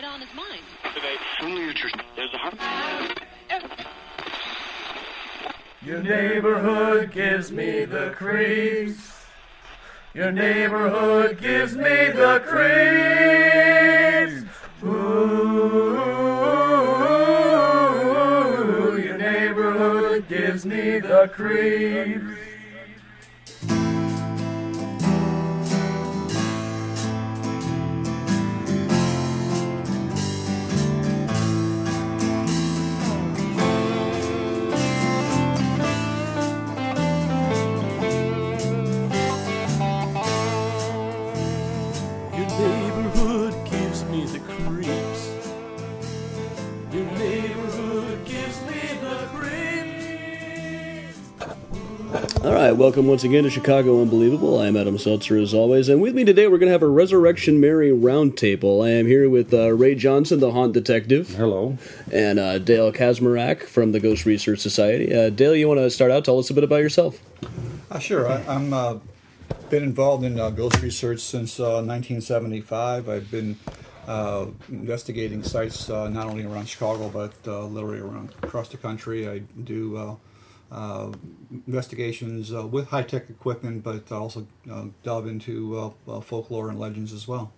[0.00, 0.62] it on his mind.
[2.16, 2.56] There's a heart.
[5.82, 9.26] Your neighborhood gives me the creeps.
[10.14, 14.44] Your neighborhood gives me the creeps.
[14.82, 15.96] Ooh,
[19.02, 22.49] your neighborhood gives me the creeps.
[52.42, 54.60] All right, welcome once again to Chicago Unbelievable.
[54.60, 57.60] I'm Adam Selzer as always, and with me today we're going to have a Resurrection
[57.60, 58.82] Mary roundtable.
[58.82, 61.76] I am here with uh, Ray Johnson, the haunt detective, Hello.
[62.10, 65.14] and uh, Dale Kaczmarek from the Ghost Research Society.
[65.14, 66.24] Uh, Dale, you want to start out?
[66.24, 67.20] Tell us a bit about yourself.
[67.90, 68.26] Uh, sure.
[68.26, 68.98] I, I'm uh,
[69.68, 73.08] been involved in uh, ghost research since uh, 1975.
[73.10, 73.58] I've been
[74.08, 79.28] uh, investigating sites uh, not only around Chicago but uh, literally around across the country.
[79.28, 80.16] I do
[81.66, 86.78] investigations uh, with high tech equipment, but also uh, delve into uh, uh, folklore and
[86.78, 87.52] legends as well.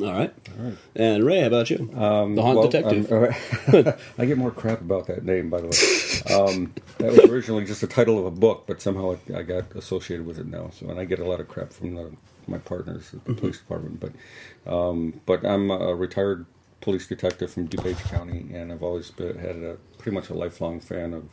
[0.00, 0.32] All right.
[0.58, 0.78] All right.
[0.94, 1.90] And Ray, how about you?
[1.96, 3.10] Um, the haunt well, detective.
[3.12, 6.34] um, I get more crap about that name, by the way.
[6.34, 9.74] Um, that was originally just the title of a book, but somehow I, I got
[9.74, 10.70] associated with it now.
[10.70, 12.12] So, and I get a lot of crap from the,
[12.46, 13.40] my partners at the Mm-hmm.
[13.40, 14.00] police department.
[14.00, 14.12] But,
[14.72, 16.46] um, but I'm a retired
[16.86, 20.78] police detective from DuPage County, and I've always been, had a pretty much a lifelong
[20.78, 21.24] fan of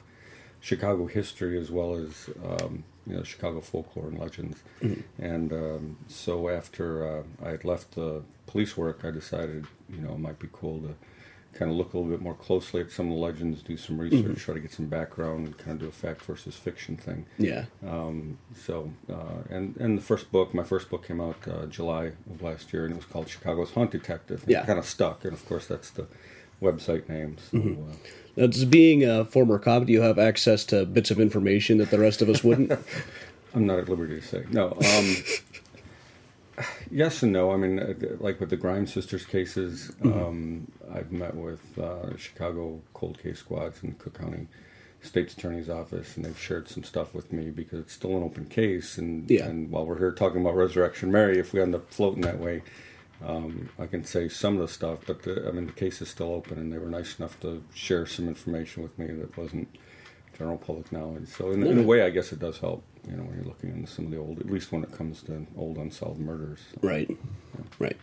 [0.59, 4.63] Chicago history as well as um, you know Chicago folklore and legends.
[5.19, 10.13] And um, so after uh, I had left the police work, I decided you know
[10.13, 10.95] it might be cool to
[11.53, 13.99] kind of look a little bit more closely at some of the legends, do some
[13.99, 17.25] research, try to get some background, and kind of do a fact versus fiction thing.
[17.37, 17.65] yeah.
[17.87, 22.13] Um, so, uh, and and the first book, my first book came out uh, July
[22.29, 24.43] of last year, and it was called Chicago's Haunt Detective.
[24.47, 24.63] Yeah.
[24.63, 26.07] It kind of stuck, and of course that's the
[26.61, 27.37] website name.
[27.51, 27.95] So, uh,
[28.35, 31.91] Now, just being a former cop, do you have access to bits of information that
[31.91, 32.71] the rest of us wouldn't?
[33.53, 34.45] I'm not at liberty to say.
[34.49, 34.71] No.
[34.71, 35.15] Um,
[36.91, 37.51] yes and no.
[37.51, 42.81] I mean, uh, like with the Grimes sisters cases, um, I've met with uh, Chicago
[42.93, 44.47] cold case squads and Cook County
[45.01, 48.45] State's Attorney's Office, and they've shared some stuff with me because it's still an open
[48.45, 48.97] case.
[48.97, 49.45] And, Yeah.
[49.47, 52.61] and while we're here talking about Resurrection Mary, if we end up floating that way,
[53.25, 56.09] um, I can say some of the stuff, but the, I mean, the case is
[56.09, 59.67] still open, and they were nice enough to share some information with me that wasn't
[60.37, 61.27] general public knowledge.
[61.27, 63.71] So, in, in a way, I guess it does help, you know, when you're looking
[63.71, 66.59] into some of the old, at least when it comes to old unsolved murders.
[66.81, 67.09] Right.
[67.79, 67.97] Right.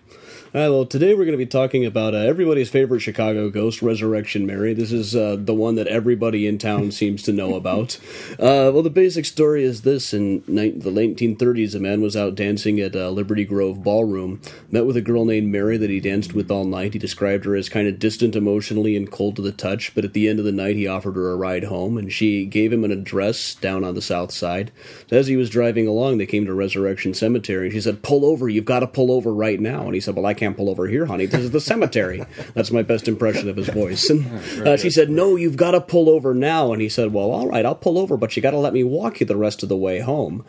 [0.52, 0.68] All right.
[0.68, 4.74] Well, today we're going to be talking about uh, everybody's favorite Chicago ghost, Resurrection Mary.
[4.74, 7.96] This is uh, the one that everybody in town seems to know about.
[8.32, 12.16] Uh, well, the basic story is this: in ni- the late 1930s, a man was
[12.16, 14.40] out dancing at uh, Liberty Grove Ballroom,
[14.72, 16.94] met with a girl named Mary that he danced with all night.
[16.94, 20.14] He described her as kind of distant emotionally and cold to the touch, but at
[20.14, 22.82] the end of the night, he offered her a ride home, and she gave him
[22.82, 24.72] an address down on the south side.
[25.08, 28.24] So as he was driving along, they came to Resurrection Cemetery, and she said, "Pull
[28.24, 28.48] over!
[28.48, 30.86] You've got to pull over right now." And he said, "Well, I can't pull over
[30.86, 31.26] here, honey.
[31.26, 32.22] This is the cemetery."
[32.54, 34.08] That's my best impression of his voice.
[34.10, 34.24] And
[34.68, 37.48] uh, she said, "No, you've got to pull over now." And he said, "Well, all
[37.48, 39.68] right, I'll pull over, but you got to let me walk you the rest of
[39.68, 40.44] the way home."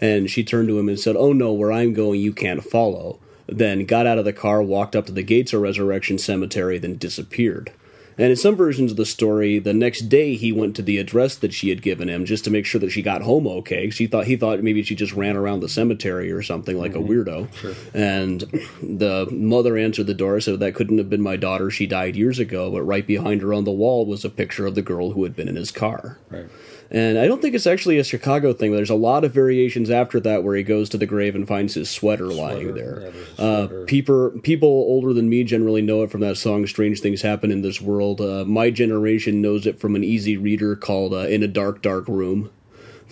[0.00, 3.20] And she turned to him and said, "Oh no, where I'm going, you can't follow."
[3.46, 6.96] Then got out of the car, walked up to the gates of Resurrection Cemetery, then
[6.96, 7.72] disappeared.
[8.22, 11.34] And in some versions of the story, the next day he went to the address
[11.34, 13.90] that she had given him just to make sure that she got home okay.
[13.90, 16.98] She thought he thought maybe she just ran around the cemetery or something like a
[16.98, 17.10] mm-hmm.
[17.10, 17.52] weirdo.
[17.52, 17.74] Sure.
[17.92, 18.42] And
[18.80, 21.68] the mother answered the door, said that couldn't have been my daughter.
[21.68, 22.70] She died years ago.
[22.70, 25.34] But right behind her on the wall was a picture of the girl who had
[25.34, 26.20] been in his car.
[26.30, 26.46] Right.
[26.92, 28.72] And I don't think it's actually a Chicago thing.
[28.72, 31.72] There's a lot of variations after that where he goes to the grave and finds
[31.72, 33.10] his sweater, lying there.
[33.38, 37.22] yeah, uh, people, people older than me generally know it from that song "Strange Things
[37.22, 41.26] Happen in This World." Uh, my generation knows it from an easy reader called uh,
[41.28, 42.50] "In a Dark, Dark Room."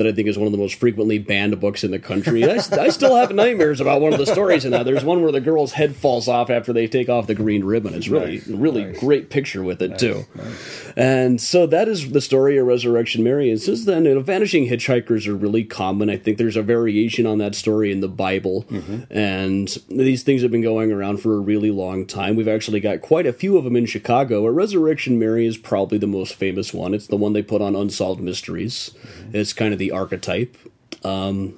[0.01, 2.43] That I think is one of the most frequently banned books in the country.
[2.43, 4.85] I, I still have nightmares about one of the stories in that.
[4.85, 7.93] There's one where the girl's head falls off after they take off the green ribbon.
[7.93, 8.99] It's really, Nice, really nice.
[8.99, 10.25] great picture with it too.
[10.97, 13.51] And so that is the story of Resurrection Mary.
[13.51, 16.09] And since then, you know, vanishing hitchhikers are really common.
[16.09, 18.65] I think there's a variation on that story in the Bible.
[18.71, 19.13] Mm-hmm.
[19.13, 22.37] And these things have been going around for a really long time.
[22.37, 24.47] We've actually got quite a few of them in Chicago.
[24.47, 26.95] A Resurrection Mary is probably the most famous one.
[26.95, 28.91] It's the one they put on Unsolved Mysteries.
[28.95, 29.37] Mm-hmm.
[29.37, 30.57] It's kind of the archetype.
[31.05, 31.55] Um,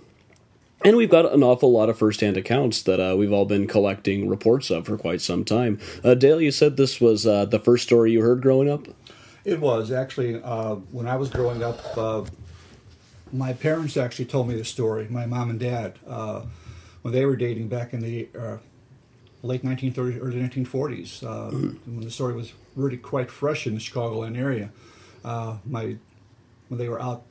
[0.85, 4.29] And we've got an awful lot of firsthand accounts that uh, we've all been collecting
[4.29, 5.79] reports of for quite some time.
[6.03, 8.89] Uh, Dale, you said this was uh, the first story you heard growing up?
[9.45, 11.79] It was actually uh, when I was growing up.
[11.97, 12.25] Uh,
[13.33, 15.07] my parents actually told me the story.
[15.09, 16.43] My mom and dad, uh,
[17.03, 18.59] when they were dating back in the uh,
[19.43, 21.51] late 1930s, early 1940s, uh,
[21.87, 24.71] when the story was really quite fresh in the Chicagoland area.
[25.25, 25.97] Uh, my
[26.69, 27.23] when they were out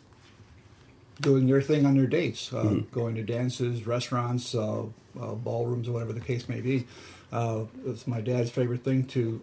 [1.22, 4.84] doing their thing on their dates, uh, going to dances, restaurants, uh,
[5.20, 6.86] uh, ballrooms, or whatever the case may be.
[7.32, 9.42] Uh, it's my dad's favorite thing to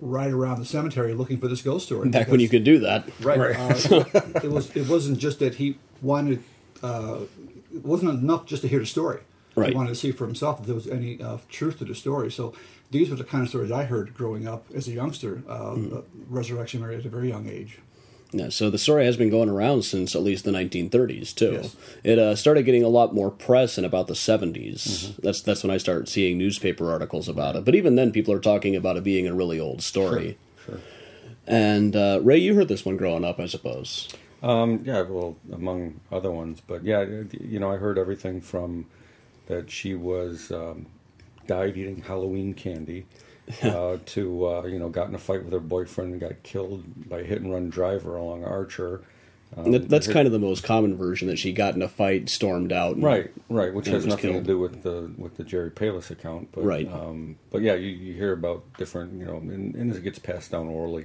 [0.00, 2.08] ride around the cemetery looking for this ghost story.
[2.08, 3.08] Back when you because- could do that.
[3.20, 3.56] Right.
[3.56, 4.04] Uh,
[4.42, 4.74] it was.
[4.76, 6.42] It wasn't just that he wanted.
[6.82, 7.20] Uh,
[7.74, 9.20] it wasn't enough just to hear the story.
[9.54, 9.68] Right.
[9.70, 12.30] He wanted to see for himself if there was any uh, truth to the story.
[12.30, 12.54] So
[12.90, 15.42] these were the kind of stories I heard growing up as a youngster.
[15.48, 15.96] Uh, Hmm.
[15.96, 17.78] uh, Resurrection Mary at a very young age.
[18.34, 21.60] Yeah, so the story has been going around since at least the 1930s too.
[21.62, 21.76] Yes.
[22.02, 25.16] It uh, started getting a lot more press in about the 70s.
[25.16, 27.64] That's that's when I started seeing newspaper articles about it.
[27.64, 30.38] But even then, people are talking about it being a really old story.
[30.64, 30.80] Sure.
[31.46, 34.08] And uh, Ray, you heard this one growing up, I suppose.
[34.42, 37.04] Um, yeah, well, among other ones, but yeah,
[37.38, 38.86] you know, I heard everything from
[39.46, 40.86] that she was um,
[41.46, 43.06] died eating Halloween candy
[43.62, 47.08] uh, to uh, you know got in a fight with her boyfriend and got killed
[47.08, 49.02] by a hit and run driver along Archer.
[49.54, 51.88] Um, That, that's her- kind of the most common version that she got in a
[51.88, 52.94] fight, stormed out.
[52.94, 54.44] and- Right, right, which has nothing killed.
[54.44, 56.90] to do with the with the Jerry Palus account, but Right.
[56.90, 60.18] Um, but yeah, you, you hear about different, you know, and, and as it gets
[60.18, 61.04] passed down orally,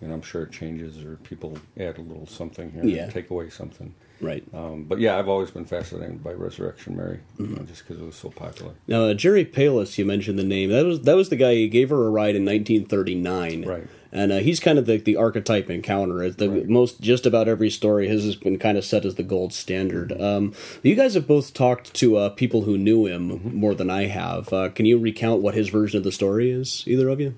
[0.00, 3.06] and I'm sure it changes or people add a little something here, Yeah.
[3.08, 3.94] take away something.
[4.20, 4.42] Right.
[4.54, 7.54] Um, but yeah, I've always been fascinated by Resurrection Mary, Mm-hmm.
[7.54, 8.72] know, just because it was so popular.
[8.88, 10.70] Now, uh, Jerry Palus, you mentioned the name.
[10.70, 13.64] That was that was the guy who gave her a ride in 1939.
[13.64, 13.86] Right.
[14.12, 16.22] And uh, he's kind of the, the archetype encounter.
[16.22, 16.68] It's The Right.
[16.68, 20.18] most just about every story his has been kind of set as the gold standard.
[20.18, 23.54] Um, you guys have both talked to uh, people who knew him Mm-hmm.
[23.56, 24.50] more than I have.
[24.52, 26.84] Uh, can you recount what his version of the story is?
[26.86, 27.34] Either of you?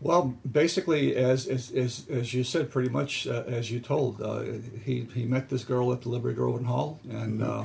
[0.00, 4.42] Well, basically, as as as, as you said, pretty much uh, as you told, uh,
[4.84, 7.64] he he met this girl at the Liberty Grove Hall, and uh,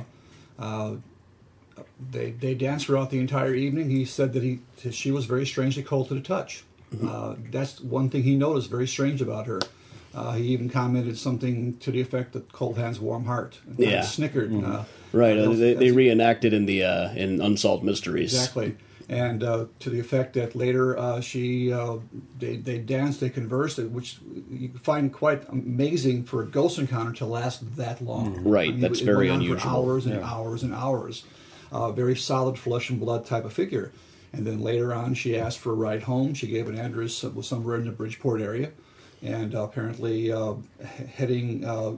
[0.58, 0.94] uh,
[2.10, 3.90] they they danced throughout the entire evening.
[3.90, 6.64] He said that he she was very strangely cold to the touch.
[7.06, 9.60] Uh, that's one thing he noticed very strange about her.
[10.14, 14.02] Uh, he even commented something to the effect that "cold hands, warm heart." Yeah.
[14.02, 14.52] snickered.
[14.64, 15.34] Uh, Right.
[15.34, 18.32] they, they reenacted in the uh, in Unsolved Mysteries.
[18.32, 18.76] Exactly.
[19.08, 21.96] And uh, to the effect that later uh, she uh,
[22.38, 24.18] they they danced, they conversed, which
[24.50, 28.42] you find quite amazing for a ghost encounter to last that long.
[28.44, 29.70] Right, that's it very unusual.
[29.70, 30.26] Hours and Yeah.
[30.26, 31.24] hours and hours.
[31.70, 33.92] Uh, very solid flesh and blood type of figure.
[34.34, 36.32] And then later on, she asked for a ride home.
[36.34, 38.70] She gave an address that was somewhere in the Bridgeport area,
[39.22, 40.54] and uh, apparently uh,
[41.16, 41.92] heading uh,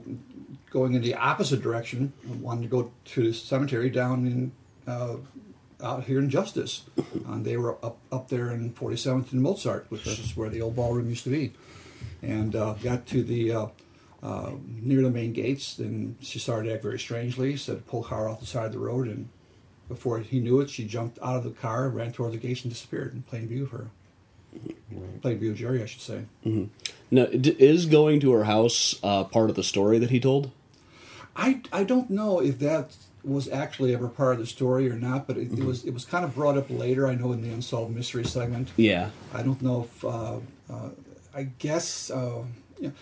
[0.69, 2.11] going in the opposite direction,
[2.41, 4.51] wanted to go to the cemetery down in
[4.87, 5.15] uh,
[5.81, 6.83] out here in Justice.
[7.27, 10.75] and they were up up there in 47th and Mozart, which is where the old
[10.75, 11.53] ballroom used to be.
[12.21, 13.67] And uh, got to the uh,
[14.23, 14.51] uh,
[14.81, 17.55] near the main gates, and she started to act very strangely.
[17.57, 19.29] Said, "Pull the car off the side of the road," and
[19.87, 22.73] before he knew it, she jumped out of the car, ran towards the gates, and
[22.73, 23.87] disappeared in plain view of her.
[25.21, 26.23] Plain view of Jerry, I should say.
[27.11, 30.51] Now, d- is going to her house uh, part of the story that he told?
[31.35, 32.95] I, I don't know if that
[33.27, 35.61] was actually ever part of the story or not, but it, Mm-hmm.
[35.61, 37.07] it was it was kind of brought up later.
[37.07, 38.69] I know in the unsolved mystery segment.
[38.77, 39.09] Yeah.
[39.33, 40.37] I don't know if uh,
[40.69, 40.89] uh,
[41.33, 42.43] I guess uh,
[42.79, 42.93] you know,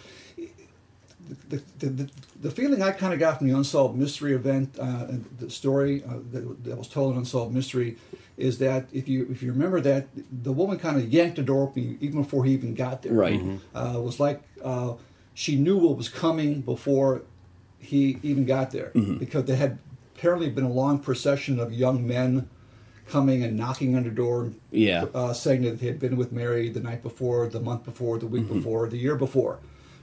[1.50, 2.10] the, the, the,
[2.42, 6.04] the feeling I kind of got from the unsolved mystery event, uh, and the story
[6.04, 7.98] uh, that, that was told in unsolved mystery,
[8.38, 10.08] is that if you if you remember that
[10.44, 13.14] the woman kind of yanked the door open even before he even got there.
[13.14, 13.42] Right.
[13.74, 14.94] Uh, it was like uh,
[15.34, 17.22] she knew what was coming before
[17.80, 19.78] he even got there because they had
[20.24, 22.48] apparently been a long procession of young men
[23.10, 25.04] coming and knocking on the door Yeah.
[25.14, 28.28] uh, saying that they had been with Mary the night before, the month before, the
[28.28, 29.60] week before, the year before.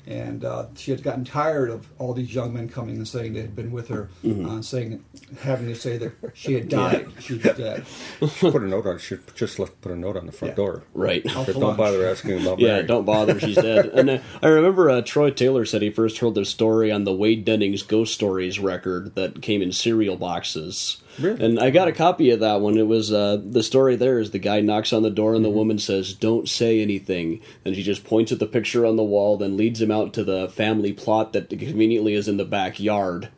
[0.07, 3.43] And uh, she had gotten tired of all these young men coming and saying they
[3.43, 5.05] had been with her, uh, saying,
[5.43, 7.85] having to say that she had died, she was dead.
[8.19, 8.99] put a note on.
[8.99, 10.57] Should just let put a note on the front Yeah.
[10.57, 10.83] door.
[10.95, 11.25] Right.
[11.37, 11.79] Out don't lunch.
[11.79, 12.87] bother asking about Yeah, Mary.
[12.87, 13.39] don't bother.
[13.39, 13.87] She's dead.
[13.87, 17.13] And uh, I remember uh, Troy Taylor said he first heard the story on the
[17.15, 20.97] Wade Dennings Ghost Stories record that came in cereal boxes.
[21.21, 21.45] Really?
[21.45, 22.77] And I got a copy of that one.
[22.79, 23.97] It was uh, the story.
[23.97, 25.37] There is the guy knocks on the door Mm-hmm.
[25.37, 28.97] and the woman says, "Don't say anything." And she just points at the picture on
[28.97, 32.45] the wall, then leads him out to the family plot that conveniently is in the
[32.45, 33.29] backyard,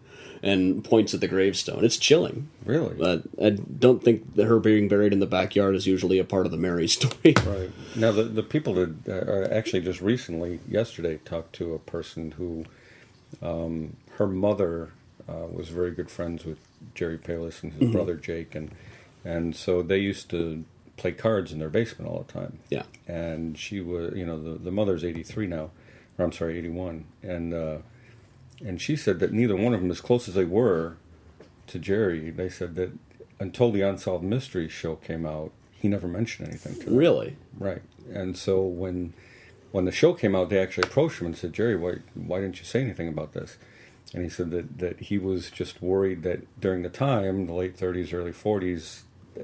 [0.43, 1.85] and points at the gravestone.
[1.85, 2.49] It's chilling.
[2.65, 2.95] Really?
[2.95, 6.47] But I don't think that her being buried in the backyard is usually a part
[6.47, 7.35] of the Mary story.
[7.45, 12.33] Right now, the the people that uh, actually just recently, yesterday, talked to a person
[12.33, 12.65] who,
[13.41, 14.91] um, her mother
[15.29, 16.59] uh, was very good friends with
[16.95, 18.71] Jerry Palus and his brother Jake, and
[19.25, 20.65] and so they used to
[20.97, 22.59] play cards in their basement all the time.
[22.71, 22.85] Yeah.
[23.07, 25.71] And she was, you know, the, the mother's 83 now,
[26.19, 27.05] or I'm sorry, 81.
[27.23, 27.79] And, uh,
[28.65, 30.97] and she said that neither one of them, as close as they were
[31.69, 32.93] to Jerry, they said that
[33.41, 36.97] until the Unsolved Mysteries show came out, he never mentioned anything to them.
[36.97, 37.37] Really?
[37.59, 37.83] Right.
[38.13, 39.15] And so when
[39.73, 42.59] when the show came out, they actually approached him and said, Jerry, why, why didn't
[42.59, 43.57] you say anything about this?
[44.15, 47.77] And he said that, that he was just worried that during the time, the late
[47.77, 49.03] 30s, early 40s,
[49.39, 49.43] uh,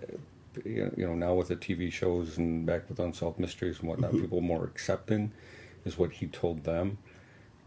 [0.64, 4.40] you know, now with the TV shows and back with Unsolved Mysteries and whatnot, people
[4.40, 5.32] more accepting
[5.84, 6.98] is what he told them.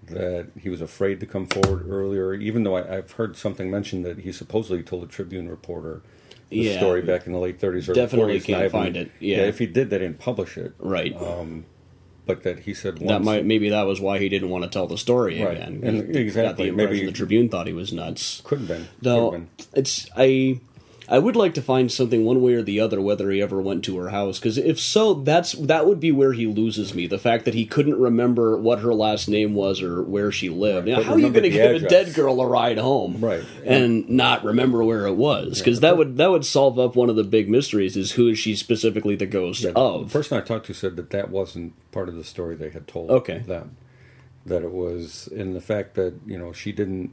[0.07, 4.03] That he was afraid to come forward earlier, even though I, I've heard something mentioned
[4.05, 6.01] that he supposedly told a Tribune reporter
[6.49, 6.77] the Yeah.
[6.77, 8.35] story back in the late 30s or Definitely 40s.
[8.37, 9.37] and can't find it, yeah.
[9.43, 10.73] if he did, they didn't publish it.
[10.79, 11.15] Right.
[12.33, 14.69] But that he said once, that might maybe that was why he didn't want to
[14.69, 15.57] tell the story Right.
[15.57, 15.81] again.
[15.83, 18.41] And exactly, maybe- the Tribune thought he was nuts.
[18.43, 18.87] could have been.
[19.01, 19.65] No, Could have been.
[19.75, 20.59] it's I.
[21.11, 23.83] I would like to find something one way or the other whether he ever went
[23.83, 27.05] to her house because if so, that's that would be where he loses me.
[27.05, 30.87] The fact that he couldn't remember what her last name was or where she lived.
[30.87, 33.43] Now, how are you going to give a dead girl a ride home, Right.
[33.65, 35.59] and not remember where it was?
[35.59, 38.39] Because that would that would solve up one of the big mysteries: is who is
[38.39, 40.07] she specifically the ghost Yeah, of?
[40.07, 42.87] The person I talked to said that that wasn't part of the story they had
[42.87, 43.39] told Okay.
[43.39, 43.75] them.
[44.45, 47.11] That it was in the fact that you know she didn't.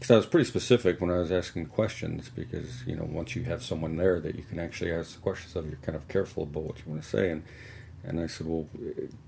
[0.00, 3.42] Because I was pretty specific when I was asking questions, because you know once you
[3.44, 6.44] have someone there that you can actually ask the questions of, you're kind of careful
[6.44, 7.30] about what you want to say.
[7.30, 7.42] And
[8.02, 8.66] and I said, well,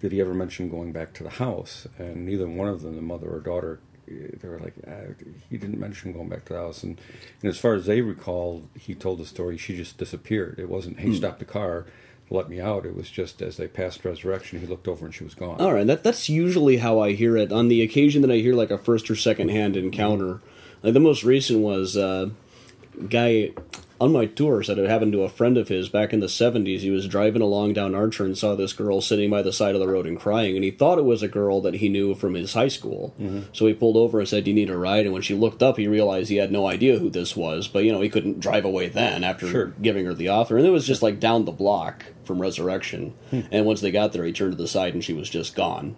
[0.00, 1.86] did he ever mention going back to the house?
[1.98, 5.12] And neither one of them, the mother or daughter, they were like, ah,
[5.50, 6.82] he didn't mention going back to the house.
[6.82, 6.98] And,
[7.42, 9.58] and as far as they recall, he told the story.
[9.58, 10.58] She just disappeared.
[10.58, 11.84] It wasn't, hey, stop the car,
[12.30, 12.86] let me out.
[12.86, 15.60] It was just as they passed Resurrection, he looked over and she was gone.
[15.60, 17.52] All right, that that's usually how I hear it.
[17.52, 20.40] On the occasion that I hear like a first or second hand encounter,
[20.82, 22.30] like the most recent was uh,
[23.08, 23.50] guy
[24.00, 26.82] on my tour said it happened to a friend of his back in the seventies.
[26.82, 29.80] He was driving along down Archer and saw this girl sitting by the side of
[29.80, 32.34] the road and crying, and he thought it was a girl that he knew from
[32.34, 33.14] his high school.
[33.52, 35.62] So he pulled over and said, "Do you need a ride?" And when she looked
[35.62, 37.68] up, he realized he had no idea who this was.
[37.68, 39.72] But you know, he couldn't drive away then after Sure.
[39.80, 43.14] giving her the offer, and it was just like down the block from Resurrection.
[43.30, 45.94] And once they got there, he turned to the side and she was just gone.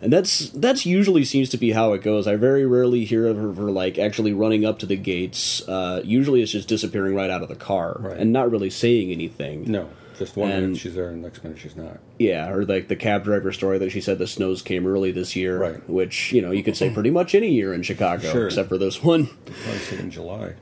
[0.00, 2.26] And that's that's usually seems to be how it goes.
[2.28, 5.66] I very rarely hear of her, her like actually running up to the gates.
[5.68, 8.16] Uh, usually, it's just disappearing right out of the car Right.
[8.16, 9.70] and not really saying anything.
[9.70, 11.98] No, just one And- minute she's there and the next minute she's not.
[12.18, 15.34] Yeah, or like the cab driver story that she said the snows came early this
[15.34, 15.88] year, Right.
[15.90, 18.46] Which you know you could say pretty much any year in Chicago Sure.
[18.46, 19.26] except for this one.
[19.46, 20.52] Probably say in July.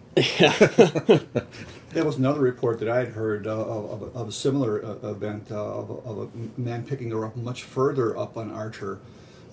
[1.93, 5.09] There was another report that I had heard uh, of, of, of a similar uh,
[5.11, 8.99] event uh, of, of a man picking her up much further up on Archer,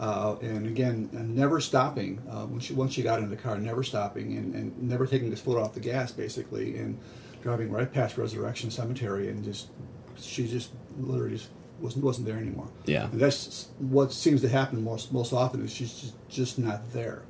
[0.03, 3.83] uh, and again, never stopping uh, when she once she got in the car, never
[3.83, 6.99] stopping and, and never taking his foot off the gas, basically, and
[7.41, 9.69] driving right past Resurrection Cemetery, and just
[10.17, 12.67] she just literally just wasn't wasn't there anymore.
[12.85, 13.05] Yeah.
[13.11, 17.21] and that's what seems to happen most most often is she's just, just not there.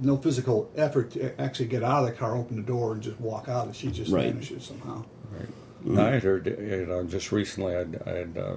[0.00, 3.18] No physical effort to actually get out of the car, open the door, and just
[3.20, 3.66] walk out.
[3.66, 4.26] And she just Right.
[4.30, 5.04] vanishes somehow.
[5.32, 5.98] Right.
[5.98, 8.56] I had heard, you know, just recently, I'd, I had uh,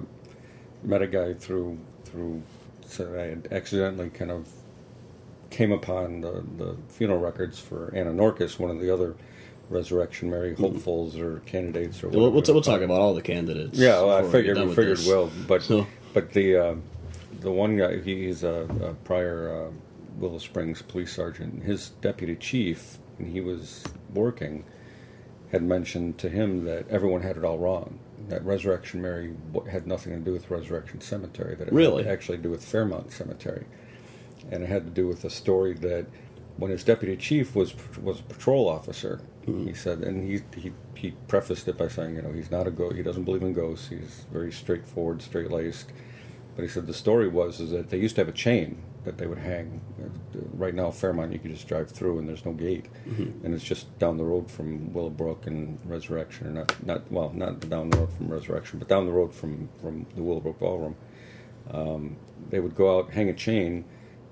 [0.84, 2.42] met a guy through through.
[2.86, 4.48] So I had accidentally kind of
[5.50, 9.14] came upon the, the funeral records for Anna Norcus, one of the other
[9.68, 12.34] Resurrection Mary hopefuls or candidates or We'll, whatever.
[12.46, 13.76] we'll, we'll talk about all the candidates.
[13.78, 15.06] Yeah, well, I figured we figured this.
[15.06, 16.74] will, but So- but the uh,
[17.40, 19.70] the one guy he's a, a prior uh,
[20.18, 21.64] Willow Springs police sergeant.
[21.64, 24.64] His deputy chief, when he was working,
[25.52, 27.98] had mentioned to him that everyone had it all wrong.
[28.28, 29.34] That Resurrection Mary
[29.70, 31.54] had nothing to do with Resurrection Cemetery.
[31.54, 32.04] That it Really?
[32.04, 33.66] had actually to do with Fairmount Cemetery,
[34.50, 36.06] and it had to do with a story that
[36.56, 39.66] when his deputy chief was was a patrol officer, mm-hmm.
[39.68, 42.70] he said, and he he he prefaced it by saying, you know, he's not a
[42.70, 42.96] ghost.
[42.96, 43.88] He doesn't believe in ghosts.
[43.88, 45.92] He's very straightforward, straight laced.
[46.54, 49.16] But he said the story was is that they used to have a chain that
[49.16, 49.80] they would hang.
[50.52, 52.86] Right now, Fairmount, you can just drive through and there's no gate,
[53.44, 57.60] and it's just down the road from Willowbrook and Resurrection, or not not well, not
[57.70, 60.96] down the road from Resurrection, but down the road from from the Willowbrook Ballroom.
[61.70, 62.16] Um,
[62.50, 63.84] they would go out, hang a chain,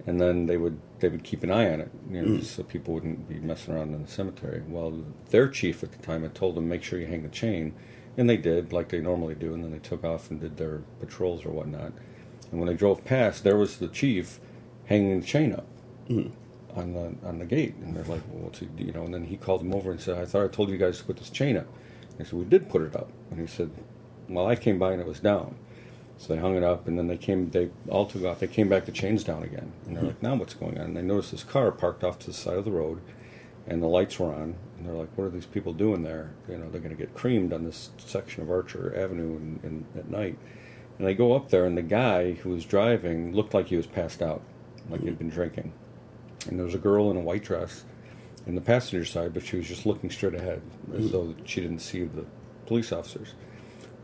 [0.07, 2.63] and then they would they would keep an eye on it, you know, just so
[2.65, 4.63] people wouldn't be messing around in the cemetery.
[4.67, 7.75] Well, their chief at the time had told them make sure you hang the chain,
[8.17, 10.79] and they did like they normally do, and then they took off and did their
[11.01, 11.93] patrols or whatnot.
[12.51, 14.41] And when they drove past, there was the chief
[14.87, 15.67] hanging the chain up
[16.09, 16.31] mm.
[16.75, 19.15] on the on the gate, and they're like, "Well, what's he?" do?" You know, and
[19.15, 21.17] then he called them over and said, "I thought I told you guys to put
[21.17, 21.67] this chain up."
[22.19, 23.71] They said, "We did put it up," and he said,
[24.29, 25.57] "Well, I came by and it was down."
[26.17, 27.51] So they hung it up, and then they came.
[27.51, 28.39] They all took off.
[28.39, 28.85] They came back.
[28.85, 30.09] The chains down again, and they're hmm.
[30.09, 32.57] like, "Now what's going on?" And they noticed this car parked off to the side
[32.57, 33.01] of the road,
[33.67, 34.55] and the lights were on.
[34.79, 36.33] And they're like, "What are these people doing there?
[36.49, 39.59] You know, they're going to get creamed on this section of Archer Avenue
[39.97, 40.39] at night."
[40.99, 43.87] And they go up there, and the guy who was driving looked like he was
[43.87, 44.43] passed out,
[44.91, 45.73] like he'd been drinking.
[46.49, 47.85] And there was a girl in a white dress
[48.47, 50.61] in the passenger side, but she was just looking straight ahead,
[50.95, 51.13] as hmm.
[51.13, 52.25] though she didn't see the
[52.67, 53.35] police officers.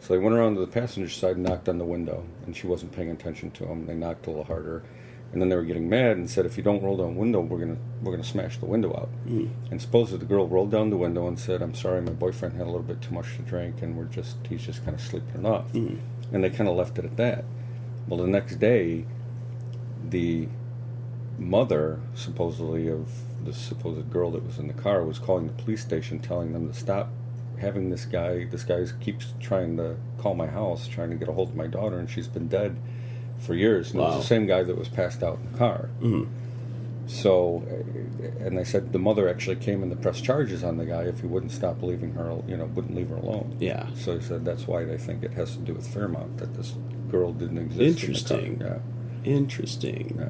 [0.00, 2.66] So they went around to the passenger side and knocked on the window, and she
[2.66, 3.86] wasn't paying attention to them.
[3.86, 4.82] They knocked a little harder,
[5.32, 7.40] and then they were getting mad and said, "If you don't roll down the window,
[7.40, 9.48] we're gonna we're gonna smash the window out." Hmm.
[9.70, 12.62] And supposedly the girl rolled down the window and said, "I'm sorry, my boyfriend had
[12.62, 15.44] a little bit too much to drink, and we're just he's just kind of sleeping
[15.44, 15.96] it off." Hmm.
[16.32, 17.44] And they kind of left it at that.
[18.08, 19.04] Well, the next day,
[20.08, 20.48] the
[21.40, 23.10] mother, supposedly of
[23.44, 26.70] the supposed girl that was in the car, was calling the police station, telling them
[26.70, 27.08] to stop
[27.58, 28.44] having this guy.
[28.44, 31.66] This guy keeps trying to call my house, trying to get a hold of my
[31.66, 32.76] daughter, and she's been dead
[33.38, 33.90] for years.
[33.90, 35.88] And it was the same guy that was passed out in the car.
[37.06, 40.84] So, uh, and they said the mother actually came in to press charges on the
[40.84, 43.56] guy if he wouldn't stop leaving her, you know, wouldn't leave her alone.
[43.58, 43.86] Yeah.
[43.96, 46.76] So he said that's why they think it has to do with Fairmount that this
[47.10, 48.02] girl didn't exist.
[48.02, 48.46] Interesting.
[48.46, 48.80] In car.
[49.24, 50.16] Interesting.
[50.20, 50.28] Yeah.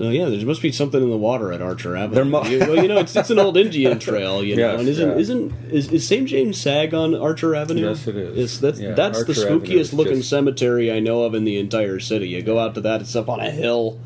[0.00, 0.06] Yeah.
[0.06, 2.14] So yeah, there must be something in the water at Archer Avenue.
[2.14, 4.80] There mu- you, well, you know, it's, it's an old Indian trail, you know, Yes,
[4.80, 5.16] and isn't yeah.
[5.16, 6.26] isn't is, is St.
[6.26, 7.88] James Sag on Archer Avenue?
[7.88, 8.38] Yes, it is.
[8.38, 11.34] It's, that's Yeah, that's the Archer Avenue spookiest is looking just- cemetery I know of
[11.34, 12.28] in the entire city.
[12.28, 14.00] You go out to that; it's up on a hill,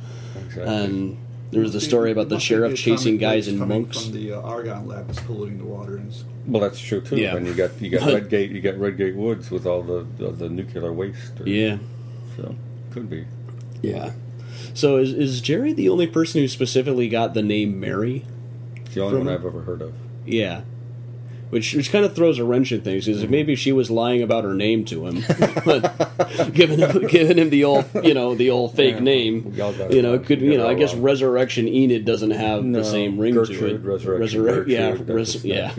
[0.47, 0.63] Exactly.
[0.75, 1.17] and
[1.53, 4.03] there was the story about the sheriff chasing guys waste in coming monks.
[4.05, 5.97] from the uh, Argonne lab that's polluting the water.
[5.97, 7.17] And it's- well, that's true too.
[7.17, 7.37] Yeah.
[7.37, 10.49] And you got you got Redgate, you got Redgate Woods with all the the, the
[10.49, 11.41] nuclear waste.
[11.41, 11.79] or- Yeah,
[12.37, 12.57] So
[12.91, 13.25] could be.
[13.81, 14.11] yeah.
[14.75, 18.25] So is is Jerry the only person who specifically got the name Mary?
[18.77, 19.93] It's the only From- one I've ever heard of.
[20.27, 20.63] Yeah.
[21.55, 24.43] Which, which kind of throws a wrench in things because maybe she was lying about
[24.43, 25.23] her name to him,
[25.65, 29.53] but giving him giving him the old you know the old fake Yeah, name.
[29.55, 30.93] we all got it You know, could you know I guess.
[30.95, 33.81] Resurrection Enid doesn't have No, the same ring to it.
[33.85, 35.75] Resurrection Resurre- yeah, Gertrude, that res- yeah.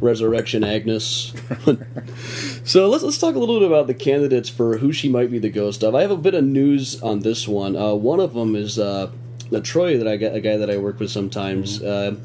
[0.00, 1.32] Resurrection Agnes.
[2.64, 5.38] so let's let's talk a little bit about the candidates for who she might be
[5.38, 5.94] the ghost of.
[5.94, 7.76] I have a bit of news on this one.
[7.76, 9.12] Uh, one of them is uh,
[9.62, 11.82] Troy that I got a guy that I work with sometimes.
[11.82, 12.16] Uh,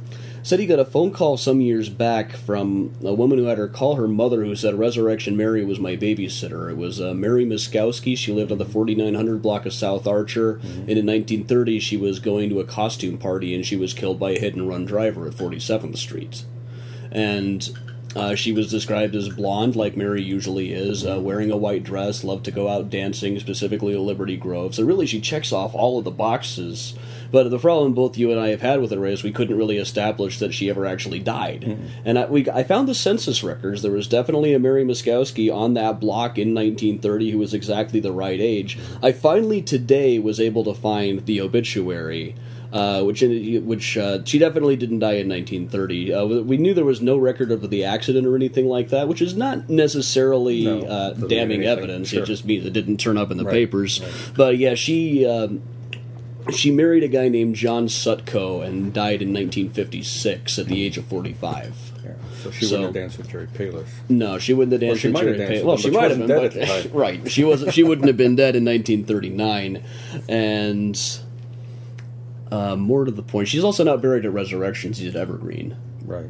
[0.46, 3.68] said he got a phone call some years back from a woman who had her
[3.68, 6.70] call her mother who said Resurrection Mary was my babysitter.
[6.70, 8.16] It was uh, Mary Miskowski.
[8.16, 10.58] She lived on the 4900 block of South Archer.
[10.58, 14.32] And in 1930, she was going to a costume party and she was killed by
[14.34, 16.46] a hit and run driver at 47th Street.
[17.12, 17.68] And
[18.16, 22.24] uh, she was described as blonde, like Mary usually is, uh, wearing a white dress,
[22.24, 24.74] loved to go out dancing, specifically at Liberty Grove.
[24.74, 26.96] So really, she checks off all of the boxes.
[27.36, 29.76] But the problem both you and I have had with her is we couldn't really
[29.76, 31.78] establish that she ever actually died.
[32.06, 33.82] And I, we, I found the census records.
[33.82, 38.14] There was definitely a Mary Miskowski on that block in 1930 who was exactly the
[38.14, 38.80] right age.
[39.04, 42.36] I finally today was able to find the obituary
[42.72, 46.14] uh, which which uh, she definitely didn't die in 1930.
[46.14, 49.22] Uh, we knew there was no record of the accident or anything like that, which
[49.22, 52.10] is not necessarily No, uh, damning evidence.
[52.10, 52.24] sure.
[52.24, 54.02] It just means it didn't turn up in the Right, papers.
[54.02, 54.12] right.
[54.36, 55.26] But yeah, she.
[55.26, 55.62] Um,
[56.54, 61.06] she married a guy named John Sutko and died in 1956 at the age of
[61.06, 61.92] 45.
[62.04, 62.12] Yeah.
[62.44, 63.90] So she So- wouldn't have danced with Jerry Palus.
[64.10, 66.54] No, she wouldn't have danced she with Jerry with Well, she might have been, wasn't
[66.54, 66.98] but at the time.
[66.98, 67.74] right, she wasn't.
[67.74, 69.82] She wouldn't have been dead in 1939,
[70.30, 71.00] and
[72.52, 74.94] uh, more to the point, she's also not buried at Resurrection.
[74.94, 76.26] She's at Evergreen, Right.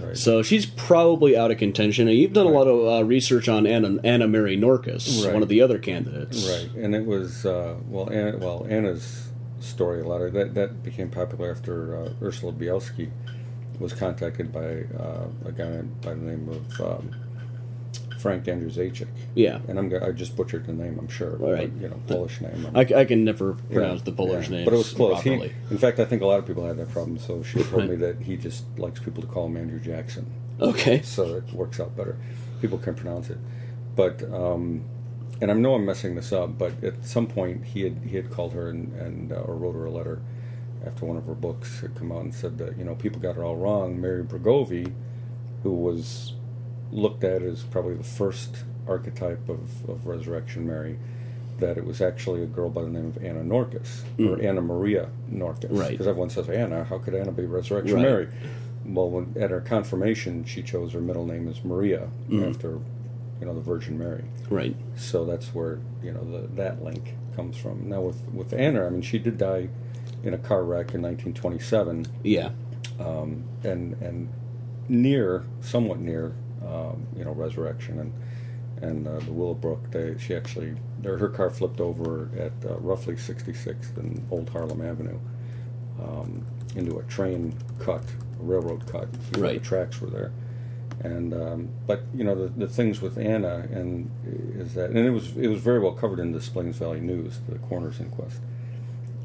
[0.00, 0.16] Right.
[0.16, 2.06] so she's probably out of contention.
[2.08, 5.34] And you've done a lot of uh, research on Anna, Anna Mary Norcus, Right.
[5.34, 6.48] one of the other candidates.
[6.48, 9.25] Right, and it was uh, well, Anna, well, Anna's
[9.60, 13.10] story a lot of that that became popular after uh, Ursula Bielski
[13.78, 17.10] was contacted by uh, a guy by the name of um,
[18.18, 19.08] Frank Andrzejczyk.
[19.34, 19.60] Yeah.
[19.68, 21.72] and I'm I just butchered the name, I'm sure, All right.
[21.72, 22.70] but, you know, Polish name.
[22.74, 24.56] I, I can never Yeah, pronounce the Polish yeah.
[24.56, 25.22] name, but it was close.
[25.22, 27.18] He, in fact, I think a lot of people had that problem.
[27.18, 30.26] So she told me that he just likes people to call him Andrew Jackson
[30.60, 31.02] okay.
[31.02, 32.16] so it works out better.
[32.60, 33.38] People can pronounce it,
[33.94, 34.82] but um,
[35.40, 38.30] and I know I'm messing this up, but at some point he had he had
[38.30, 40.20] called her and, and uh, or wrote her a letter
[40.86, 43.36] after one of her books had come out and said that you know people got
[43.36, 44.00] it all wrong.
[44.00, 44.92] Mary Bregovy,
[45.62, 46.32] who was
[46.92, 50.96] looked at as probably the first archetype of, of Resurrection Mary,
[51.58, 55.08] that it was actually a girl by the name of Anna Norcus or Anna Maria
[55.30, 55.68] Norcus.
[55.70, 55.90] Right.
[55.90, 58.02] Because everyone says Anna, how could Anna be Resurrection Right.
[58.02, 58.28] Mary?
[58.84, 62.50] Well, when, at her confirmation, she chose her middle name as Maria Mm.
[62.50, 62.78] after,
[63.40, 64.24] you know, the Virgin Mary.
[64.50, 64.76] Right.
[64.96, 67.88] So that's where you know the, that link comes from.
[67.88, 69.68] Now with with Anna, I mean, she did die
[70.22, 72.50] in a car wreck in 1927, Yeah.
[72.98, 74.28] um, and and
[74.88, 76.34] near, somewhat near,
[76.66, 78.12] um, you know, resurrection, and
[78.82, 79.90] and uh, the Willowbrook.
[79.90, 85.18] They, she actually, her car flipped over at uh, roughly 66th and Old Harlem Avenue
[86.00, 86.44] um,
[86.74, 88.02] into a train cut,
[88.40, 89.08] a railroad cut.
[89.38, 89.60] Right.
[89.62, 90.32] The tracks were there.
[91.00, 94.10] And um, but you know the, the things with Anna and
[94.58, 97.00] is that and it was it was very well covered in the Des Plaines Valley
[97.00, 98.40] News the coroner's inquest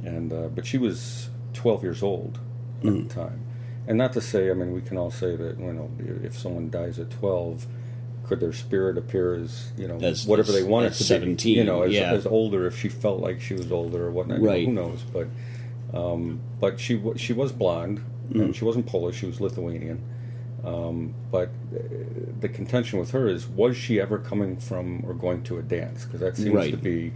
[0.03, 2.39] and uh, but she was 12 years old
[2.81, 3.07] at Mm.
[3.07, 3.39] the time
[3.87, 5.89] and not to say i mean we can all say that you know
[6.23, 7.67] if someone dies at 12
[8.25, 11.53] could their spirit appear as you know As- whatever they as- want it to 17,
[11.53, 12.11] be you know as, yeah.
[12.11, 14.65] as older if she felt like she was older or whatnot You know, Right.
[14.65, 15.27] who knows but
[15.93, 18.41] um, but she she was blonde Mm.
[18.45, 20.01] and she wasn't polish she was lithuanian
[20.63, 21.79] um, but uh,
[22.39, 26.05] the contention with her is was she ever coming from or going to a dance
[26.05, 26.71] because that seems Right.
[26.71, 27.11] to be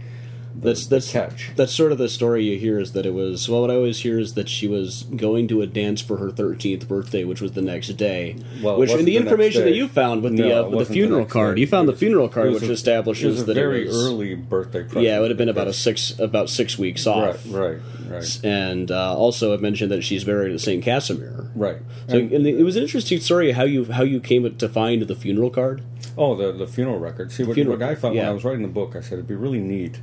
[0.58, 3.48] That's that's catch That's sort of the story you hear is that it was.
[3.48, 6.30] Well, what I always hear is that she was going to a dance for her
[6.30, 8.36] thirteenth birthday, which was the next day.
[8.62, 10.76] Well, which in the the information that you found with No, the uh, with the
[10.76, 11.60] wasn't the funeral card, day.
[11.60, 14.34] you found the funeral card, which a- establishes it was that very it was early
[14.34, 15.04] birthday present.
[15.04, 17.44] Yeah, it would have been about a six about six weeks off.
[17.46, 20.82] Right, right, right, And uh, also, it mentioned that she's buried at St.
[20.82, 21.50] Casimir.
[21.54, 21.78] right.
[22.08, 25.02] So, And- and it was an interesting story how you how you came to find
[25.02, 25.82] the funeral card.
[26.16, 27.30] oh, the the funeral record.
[27.30, 28.30] See, what, funeral what I found when yeah.
[28.30, 29.98] I was writing the book, I said it'd be really neat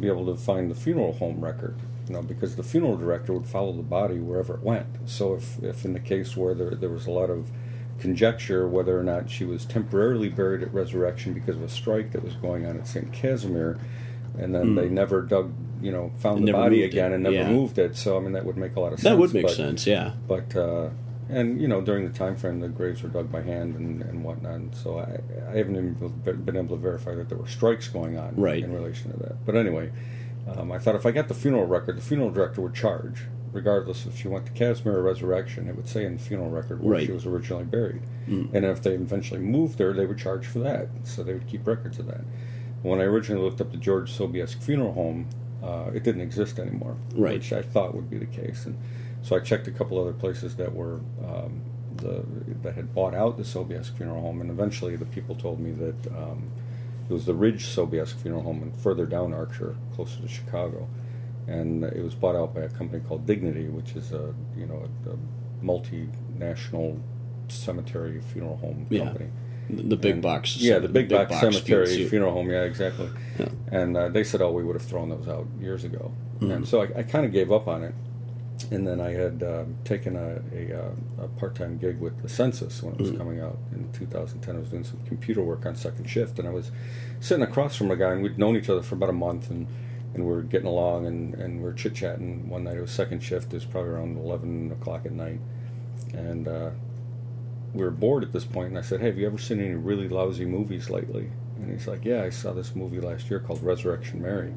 [0.00, 1.76] to be able to find the funeral home record.
[2.08, 4.86] You know, because the funeral director would follow the body wherever it went.
[5.04, 7.50] So if, if in the case where there there was a lot of
[7.98, 12.22] conjecture whether or not she was temporarily buried at Resurrection because of a strike that
[12.22, 13.12] was going on at St.
[13.12, 13.78] Casimir,
[14.38, 16.58] and then they never dug, you know, found the Hmm.
[16.58, 17.50] Body moved it, again and never yeah.
[17.50, 17.96] moved it.
[17.96, 19.04] So I mean, that would make a lot of sense.
[19.10, 19.86] That would make but- sense.
[19.86, 20.12] Yeah.
[20.26, 20.88] but uh,
[21.28, 24.24] and you know during the time frame the graves were dug by hand and, and
[24.24, 25.18] whatnot and so I,
[25.50, 28.62] I haven't even been- been able to verify that there were strikes going on Right.
[28.62, 29.90] in relation to that but anyway
[30.48, 34.04] um, I thought if I got the funeral record the funeral director would charge regardless
[34.06, 36.92] if she went to Casimir or Resurrection it would say in the funeral record where
[36.94, 37.06] Right.
[37.06, 40.88] she was originally buried and if they eventually moved her they would charge for that
[41.04, 42.22] so they would keep records of that
[42.82, 45.28] when I originally looked up the George Sobiesk funeral home
[45.62, 47.34] uh, it didn't exist anymore Right.
[47.38, 48.64] which I thought would be the case.
[48.64, 48.78] And
[49.22, 51.62] so I checked a couple other places that were um,
[51.96, 52.24] the
[52.62, 56.06] that had bought out the Sobiesk Funeral Home, and eventually the people told me that
[56.16, 56.50] um,
[57.08, 60.86] it was the Ridge Sobiesk Funeral Home, and further down Archer, closer to Chicago,
[61.46, 64.86] and it was bought out by a company called Dignity, which is a you know
[65.06, 65.16] a, a
[65.64, 67.00] multinational
[67.48, 69.04] cemetery funeral home Yeah.
[69.04, 69.30] company.
[69.70, 70.56] The, the big And- box.
[70.56, 72.50] Yeah, the big, box, cemetery funeral- funeral home.
[72.50, 73.10] Yeah, exactly.
[73.38, 73.48] Yeah.
[73.70, 76.50] And uh, they said, "Oh, we would have thrown those out years ago." Mm-hmm.
[76.52, 77.94] And so I, I kind of gave up on it.
[78.70, 82.82] And then I had um taken a, a, uh, a part-time gig with the Census
[82.82, 83.10] when it Mm-hmm.
[83.10, 84.56] was coming out in 2010.
[84.56, 86.70] I was doing some computer work on second shift, and I was
[87.20, 89.66] sitting across from a guy, and we'd known each other for about a month, and
[90.14, 92.48] and we were getting along, and, and we are chit chatting.
[92.48, 93.52] One night it was second shift.
[93.52, 95.38] It was probably around 11 o'clock at night,
[96.14, 96.70] and uh,
[97.74, 99.74] we were bored at this point, and I said, "Hey, have you ever seen any
[99.74, 103.62] really lousy movies lately?" And he's like, "Yeah, I saw this movie last year called
[103.62, 104.52] Resurrection Mary,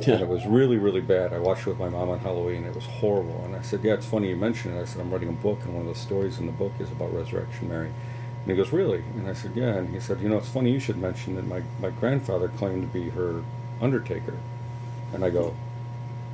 [0.00, 0.14] Yeah.
[0.14, 1.32] and it was really, really bad.
[1.32, 2.64] I watched it with my mom on Halloween.
[2.64, 5.10] It was horrible." And I said, "Yeah, it's funny you mention it." I said, "I'm
[5.10, 7.88] writing a book, and one of the stories in the book is about Resurrection Mary."
[8.42, 10.70] And he goes, "Really?" And I said, "Yeah." And he said, "You know, it's funny
[10.70, 13.42] you should mention that my my grandfather claimed to be her
[13.80, 14.34] undertaker."
[15.12, 15.54] And I go,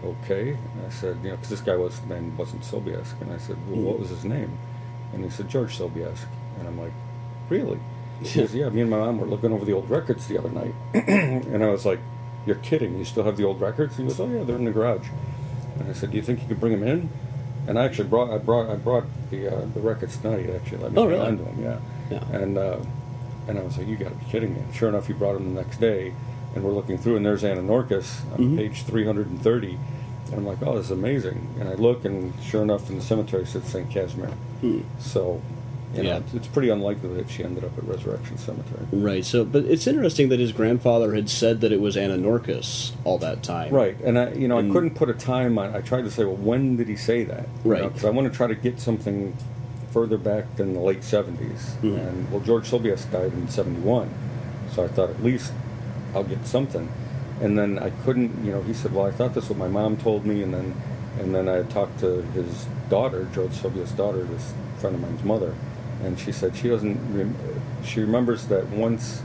[0.04, 3.38] "Okay." And I said, "You know, because this guy was name wasn't Sobiesk." And I
[3.38, 4.00] said, "Well, what mm.
[4.00, 4.58] was his name?"
[5.12, 6.26] And he said, George Sobiesk.
[6.58, 6.92] And I'm like,
[7.48, 7.78] really?
[8.20, 10.50] He says, yeah, me and my mom were looking over the old records the other
[10.50, 10.74] night.
[10.94, 11.98] and I was like,
[12.46, 12.98] you're kidding.
[12.98, 13.96] You still have the old records?
[13.96, 15.06] He goes, oh, yeah, they're in the garage.
[15.78, 17.08] And I said, do you think you could bring them in?
[17.66, 20.46] And I actually brought, I brought, I brought the uh, the records tonight.
[20.46, 21.36] He actually let me Oh, really?
[21.36, 21.78] them, yeah.
[22.10, 22.24] Yeah.
[22.36, 22.78] And uh,
[23.48, 24.60] and I was like, you got to be kidding me.
[24.60, 26.14] And sure enough, he brought them the next day.
[26.54, 28.56] And we're looking through, and there's Anna Norcus on Mm-hmm.
[28.56, 29.78] page 330.
[30.26, 31.54] And I'm like, oh, this is amazing.
[31.60, 33.88] And I look, and sure enough, in the cemetery says St.
[33.90, 34.32] Casimir.
[34.98, 35.40] So,
[35.94, 36.16] you know, Yeah.
[36.18, 38.86] it's, it's pretty unlikely that she ended up at Resurrection Cemetery.
[38.92, 39.24] Right.
[39.24, 43.18] So, but it's interesting that his grandfather had said that it was Anna Norcus all
[43.18, 43.72] that time.
[43.72, 45.74] Right, and I, you know, And- I couldn't put a time on.
[45.74, 47.48] I tried to say, well, when did he say that?
[47.64, 47.82] Right.
[47.82, 49.36] Because I want to try to get something
[49.92, 51.74] further back than the late 70s.
[51.82, 51.98] Mhm.
[52.08, 54.08] And well, George Sobiesk died in '71,
[54.72, 55.52] so I thought at least
[56.14, 56.88] I'll get something.
[57.40, 58.44] And then I couldn't.
[58.44, 60.54] You know, he said, well, I thought this was what my mom told me, and
[60.54, 60.74] then
[61.18, 65.54] and then I talked to his daughter, George Sobiesk's daughter, this friend of mine's mother,
[66.02, 66.98] and she said she doesn't.
[67.16, 67.36] Rem-
[67.84, 69.22] she remembers that once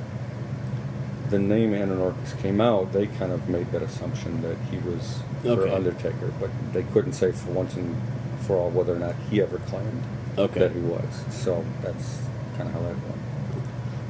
[1.30, 5.20] the name Anna Norcus came out, they kind of made that assumption that he was
[5.44, 5.70] Okay.
[5.70, 7.96] her undertaker, but they couldn't say for once and
[8.42, 10.04] for all whether or not he ever claimed
[10.38, 10.60] Okay.
[10.60, 11.24] that he was.
[11.32, 12.20] So that's
[12.58, 13.16] kind of how that went.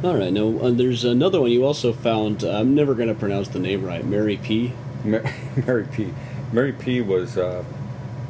[0.03, 0.31] All right.
[0.33, 2.43] Now, uh, there's another one you also found.
[2.43, 4.05] uh, I'm never going to pronounce the name right.
[4.05, 4.73] Mary P.
[5.03, 5.19] Ma-
[5.65, 6.13] Mary P.
[6.51, 7.01] Mary P.
[7.01, 7.63] was, uh,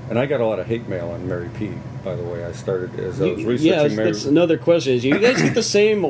[0.10, 1.72] and I got a lot of hate mail on Mary P.
[2.06, 2.46] by the way.
[2.46, 4.12] I started as I was You- researching yeah, that's, Mary.
[4.12, 4.94] that's another question.
[4.94, 6.04] Is you guys get the same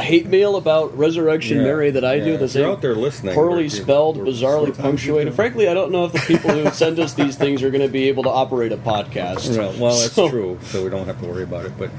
[0.00, 2.24] hate mail about Resurrection Yeah, Mary that I yeah.
[2.24, 2.36] do?
[2.36, 5.32] The same you're out there listening, poorly spelled, bizarrely punctuated.
[5.34, 7.88] Frankly, I don't know if the people who send us these things are going to
[7.88, 9.56] be able to operate a podcast.
[9.56, 11.72] Well, well, that's So- true, so we don't have to worry about it.
[11.78, 11.90] But,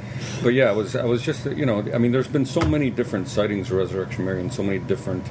[0.44, 2.90] but yeah, I was I was just you know I mean, there's been so many
[2.90, 5.24] different sightings of Resurrection Mary and so many different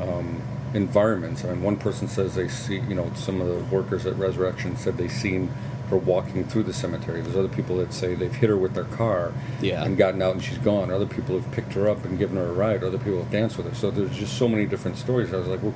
[0.00, 0.40] um,
[0.74, 1.44] environments.
[1.44, 4.76] I mean, one person says they see you know some of the workers at Resurrection
[4.76, 5.50] said they seen
[5.90, 7.20] her walking through the cemetery.
[7.20, 9.84] There's other people that say they've hit her with their car Yeah.
[9.84, 10.90] and gotten out and she's gone.
[10.90, 12.82] Other people have picked her up and given her a ride.
[12.82, 13.74] Other people have danced with her.
[13.74, 15.32] So there's just so many different stories.
[15.32, 15.74] I was like, well,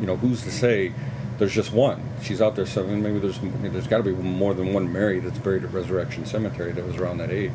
[0.00, 0.92] you know, who's to say
[1.38, 2.02] there's just one?
[2.22, 5.38] She's out there, so maybe there's there's got to be more than one Mary that's
[5.38, 7.50] buried at Resurrection Cemetery that was around that age,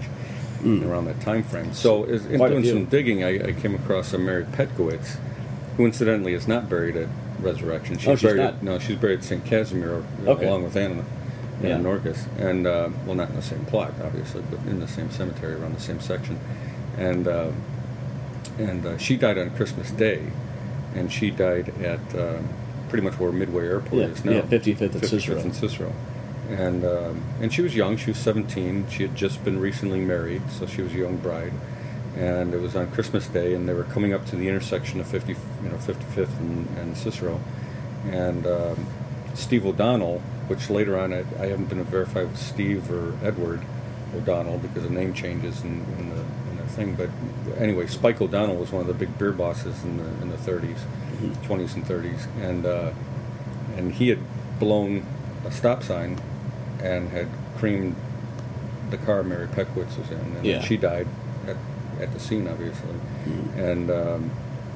[0.62, 0.84] hmm.
[0.90, 1.74] around that time frame.
[1.74, 2.38] So as, in.
[2.38, 5.18] Quite doing some digging, I, I came across a Mary Petkowitz,
[5.78, 7.08] who incidentally is not buried at
[7.40, 7.98] Resurrection.
[7.98, 8.54] She's, Oh, she's buried not?
[8.56, 9.46] At, no, she's buried at St.
[9.46, 10.48] Casimir Okay.
[10.48, 11.04] along with Anna.
[11.62, 11.76] Yeah.
[11.76, 15.10] Anna Norcus, and uh, well, not in the same plot, obviously, but in the same
[15.10, 16.40] cemetery around the same section,
[16.98, 17.52] and uh,
[18.60, 20.22] and uh, she died on Christmas Day,
[20.96, 22.48] and she died at um,
[22.90, 24.32] pretty much where Midway Airport Yeah, is now.
[24.34, 25.40] yeah, 55th and Cicero.
[25.40, 25.94] and Cicero.
[26.50, 27.98] And um, and she was young.
[27.98, 28.88] She was 17.
[28.90, 31.52] She had just been recently married, so she was a young bride.
[32.16, 35.08] And it was on Christmas Day, and they were coming up to the intersection of
[35.08, 37.40] 50, you know, 55th and, and Cicero,
[38.10, 38.88] and um,
[39.36, 43.62] Steve O'Donnell, which later on I, I haven't been verified with Steve or Edward
[44.16, 46.96] O'Donnell because the name changes in, in the in the thing.
[46.96, 47.10] But
[47.60, 50.80] anyway, Spike O'Donnell was one of the big beer bosses in the in the 30s,
[51.44, 52.92] 20s and 30s, and uh,
[53.76, 54.20] and he had
[54.60, 55.06] blown
[55.46, 56.20] a stop sign
[56.82, 57.96] and had creamed
[58.90, 60.62] the car Mary Peckwitz was in, and Yeah.
[60.62, 61.08] she died
[61.48, 61.58] at,
[62.00, 62.96] at the scene, obviously,
[63.58, 64.32] and um,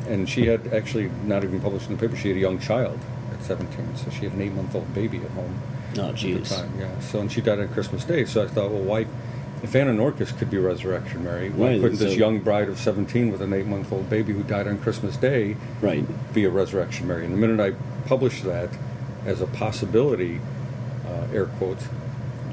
[0.07, 2.15] and she had actually not even published in the paper.
[2.17, 2.99] She had a young child
[3.43, 5.55] 17, so she had an eight-month-old baby at home
[5.97, 6.49] Oh, at the jeez.
[6.55, 6.71] time.
[6.79, 6.99] Yeah.
[6.99, 8.25] So and she died on Christmas Day.
[8.25, 9.07] So I thought, well, why?
[9.63, 13.31] If Anna Norcus could be Resurrection Mary, why Right, couldn't this young bride of 17
[13.31, 16.03] with an eight-month-old baby who died on Christmas Day Right.
[16.33, 17.25] be a Resurrection Mary?
[17.25, 17.75] And the minute I
[18.07, 18.69] published that
[19.25, 20.39] as a possibility,
[21.07, 21.85] uh, air quotes,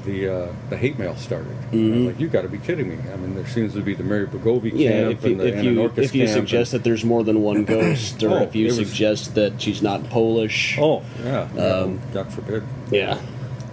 [0.05, 1.55] the uh, the hate mail started.
[1.71, 2.07] Mhm.
[2.07, 2.97] like, you got to be kidding me!
[3.11, 5.47] I mean, there seems to be the Mary Bogovi Yeah, camp if you, and the
[5.57, 8.55] if you, if you suggest and- that there's more than one ghost, or Oh, if
[8.55, 13.17] you it was- suggest that she's not Polish, oh yeah, Um, God forbid, yeah,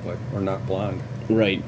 [0.04, 1.00] but or not blonde.
[1.28, 1.62] right.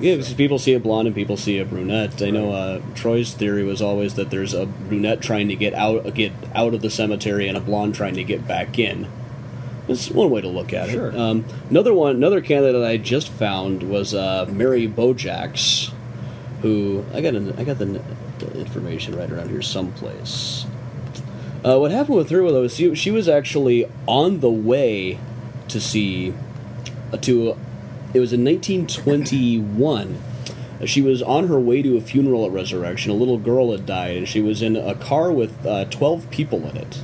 [0.00, 2.22] Yeah, because people see a blonde and people see a brunette.
[2.22, 6.14] I know uh, Troy's theory was always that there's a brunette trying to get out
[6.14, 9.08] get out of the cemetery and a blonde trying to get back in.
[9.90, 11.08] That's one way to look at Sure.
[11.08, 11.16] it.
[11.16, 15.90] Um, another one, another candidate I just found was uh, Mary Bojax,
[16.62, 18.00] who I got an, I got the,
[18.38, 20.64] the information right around here someplace.
[21.64, 25.18] Uh, what happened with her though is she, she was actually on the way
[25.68, 26.32] to see
[27.12, 27.56] uh, to
[28.14, 30.18] it was in 1921
[30.80, 33.84] Uh, she was on her way to a funeral at resurrection a little girl had
[33.84, 37.02] died and she was in a car with uh, 12 people in it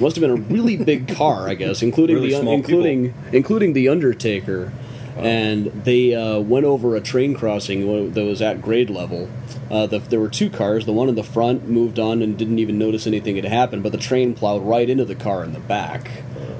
[0.00, 3.88] must have been a really big car i guess including Really the including including the
[3.88, 4.72] undertaker
[5.16, 9.30] and they uh, went over a train crossing that was at grade level.
[9.70, 10.84] Uh, the, there were two cars.
[10.84, 13.92] The one in the front moved on and didn't even notice anything had happened, but
[13.92, 16.10] the train plowed right into the car in the back.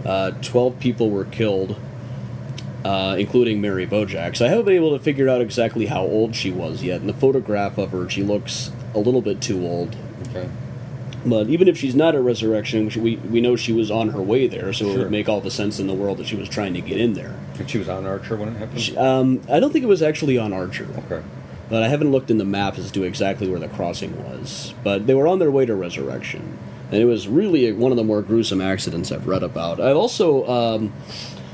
[0.05, 1.77] Uh, Twelve people were killed,
[2.85, 4.37] uh, including Mary Bojack.
[4.37, 7.03] So I haven't been able to figure out exactly how old she was yet.
[7.03, 9.95] In the photograph of her, she looks a little bit too old.
[10.29, 10.49] Okay.
[11.27, 14.47] But even if she's not a resurrection, we we know she was on her way
[14.47, 16.73] there, so it would make all the sense in the world that she was trying
[16.75, 17.35] to get in there.
[17.59, 18.81] And she was on Archer when it happened.
[18.81, 21.23] She- Um, I don't think it was actually on Archer, okay.
[21.69, 24.73] but I haven't looked in the map as to exactly where the crossing was.
[24.85, 26.57] But they were on their way to Resurrection,
[26.93, 29.81] and it was really one of the more gruesome accidents I've read about.
[29.81, 30.93] I've also um,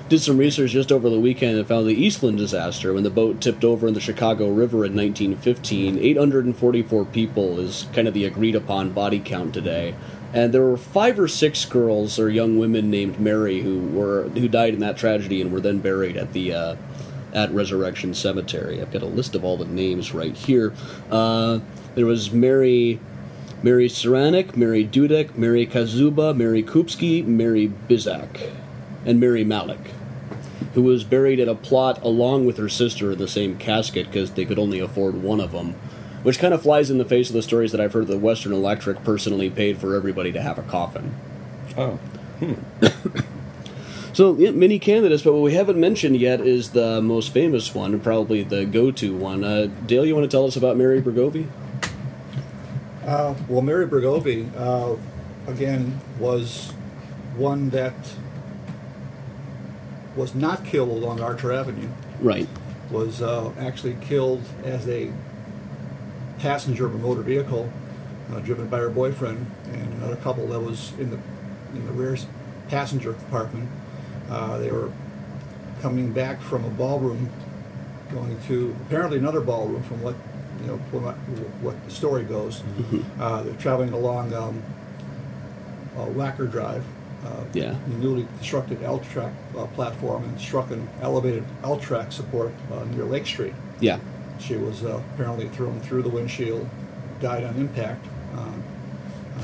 [0.08, 3.40] did some research just over the weekend and found the Eastland disaster when the boat
[3.40, 5.98] tipped over in the Chicago River in 1915.
[5.98, 9.94] 844 people is kind of the agreed upon body count today.
[10.34, 14.48] And there were five or six girls or young women named Mary who were who
[14.48, 16.76] died in that tragedy and were then buried at the uh,
[17.34, 18.80] at Resurrection Cemetery.
[18.80, 20.72] I've got a list of all the names right here.
[21.10, 21.60] Uh,
[21.94, 22.98] there was Mary
[23.62, 28.50] Mary Saranik, Mary Dudek, Mary Kazuba, Mary Kupski, Mary Bizak,
[29.04, 29.90] and Mary Malik,
[30.74, 34.32] who was buried at a plot along with her sister in the same casket because
[34.32, 35.74] they could only afford one of them.
[36.22, 38.52] Which kind of flies in the face of the stories that I've heard that Western
[38.52, 41.14] Electric personally paid for everybody to have a coffin.
[41.76, 41.98] Oh.
[44.14, 47.94] So, yeah, many candidates, but what we haven't mentioned yet is the most famous one,
[47.94, 49.42] and probably the go to one.
[49.42, 51.48] Uh, Dale, you want to tell us about Mary Bergovi?
[53.06, 54.96] Uh, well, Mary Bergovi, uh,
[55.50, 56.74] again, was
[57.36, 57.94] one that
[60.16, 61.88] was not killed along Archer Avenue.
[62.20, 62.48] Right.
[62.90, 65.10] was uh, actually killed as a
[66.38, 67.72] passenger of a motor vehicle
[68.32, 71.18] uh, driven by her boyfriend and another couple that was in the
[71.74, 72.16] in the rear
[72.68, 73.68] passenger compartment.
[74.28, 74.92] Uh, they were
[75.80, 77.30] coming back from a ballroom,
[78.12, 80.14] going to apparently another ballroom, from what
[80.60, 81.14] you know, from what,
[81.60, 82.62] what the story goes.
[83.18, 84.62] Uh, they're traveling along um,
[85.96, 86.84] uh, Wacker Drive.
[87.24, 87.76] Uh, Yeah.
[88.00, 93.04] newly constructed L track uh, platform and struck an elevated L track support uh, near
[93.04, 93.54] Lake Street.
[93.80, 93.98] Yeah.
[94.40, 96.68] She was uh, apparently thrown through the windshield,
[97.20, 98.04] died on impact.
[98.34, 99.42] Uh, uh,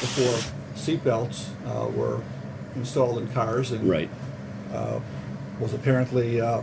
[0.00, 0.38] before
[0.74, 2.20] seatbelts uh, were
[2.74, 4.08] installed in cars, and Right.
[5.60, 6.62] was apparently uh,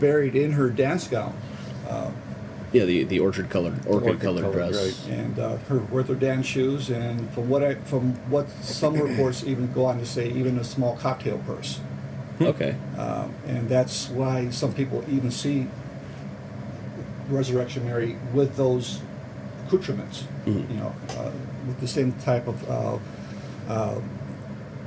[0.00, 1.34] buried in her dance gown.
[2.76, 5.06] Yeah, the the orchard colored orchid, Orchid colored colored, dress.
[5.08, 5.18] right.
[5.18, 9.44] and uh, her with her dance shoes, and from what I, from what some reports
[9.44, 11.80] even go on to say, even a small cocktail purse,
[12.40, 12.76] Okay.
[12.98, 15.68] um, and that's why some people even see
[17.30, 19.00] Resurrection Mary with those
[19.66, 21.30] accoutrements, you know, uh,
[21.66, 22.98] with the same type of uh,
[23.68, 24.00] uh,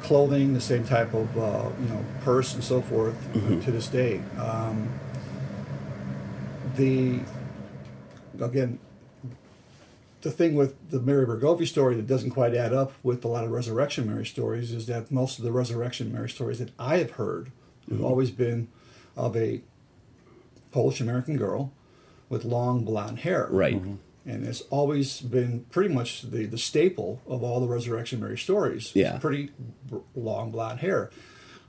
[0.03, 3.87] clothing, the same type of uh, you know purse and so forth uh, to this
[3.87, 4.21] day.
[4.37, 4.89] Um,
[6.75, 7.19] the
[8.41, 8.79] again,
[10.21, 13.43] the thing with the Mary Bregovy story that doesn't quite add up with a lot
[13.43, 17.11] of Resurrection Mary stories is that most of the Resurrection Mary stories that I have
[17.11, 17.51] heard
[17.87, 18.05] have mm-hmm.
[18.05, 18.67] always been
[19.15, 19.61] of a
[20.71, 21.71] Polish American girl
[22.27, 23.47] with long blonde hair.
[23.49, 23.75] Right.
[23.75, 23.95] Mm-hmm.
[24.25, 28.91] And it's always been pretty much the, the staple of all the Resurrection Mary stories.
[28.93, 29.17] Yeah.
[29.17, 29.51] Pretty
[29.89, 31.09] b- long blonde hair.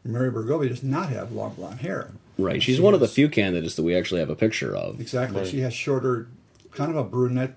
[0.04, 2.11] Mary Bregovy does not have long blonde hair.
[2.37, 2.62] Right.
[2.62, 5.00] She's She one of the few candidates that we actually have a picture of.
[5.00, 5.46] Exactly.
[5.46, 6.28] She has shorter,
[6.72, 7.54] kind of a brunette,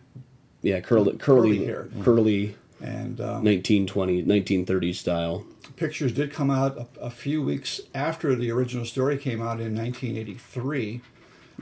[0.62, 1.88] Yeah, curly, curly, Curly hair.
[2.02, 5.46] curly, and um, 1920, 1930s style.
[5.76, 9.76] pictures did come out a, a few weeks after the original story came out in
[9.76, 11.02] 1983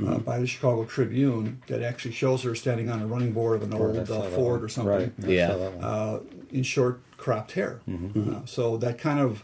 [0.07, 3.63] uh, by the Chicago Tribune that actually shows her standing on a running board of
[3.71, 5.13] an Ford, old uh, Ford or something Right.
[5.23, 5.47] I Yeah.
[5.49, 5.83] saw that one.
[5.83, 6.19] uh,
[6.51, 7.81] in short cropped hair.
[7.87, 9.43] Uh, so that kind of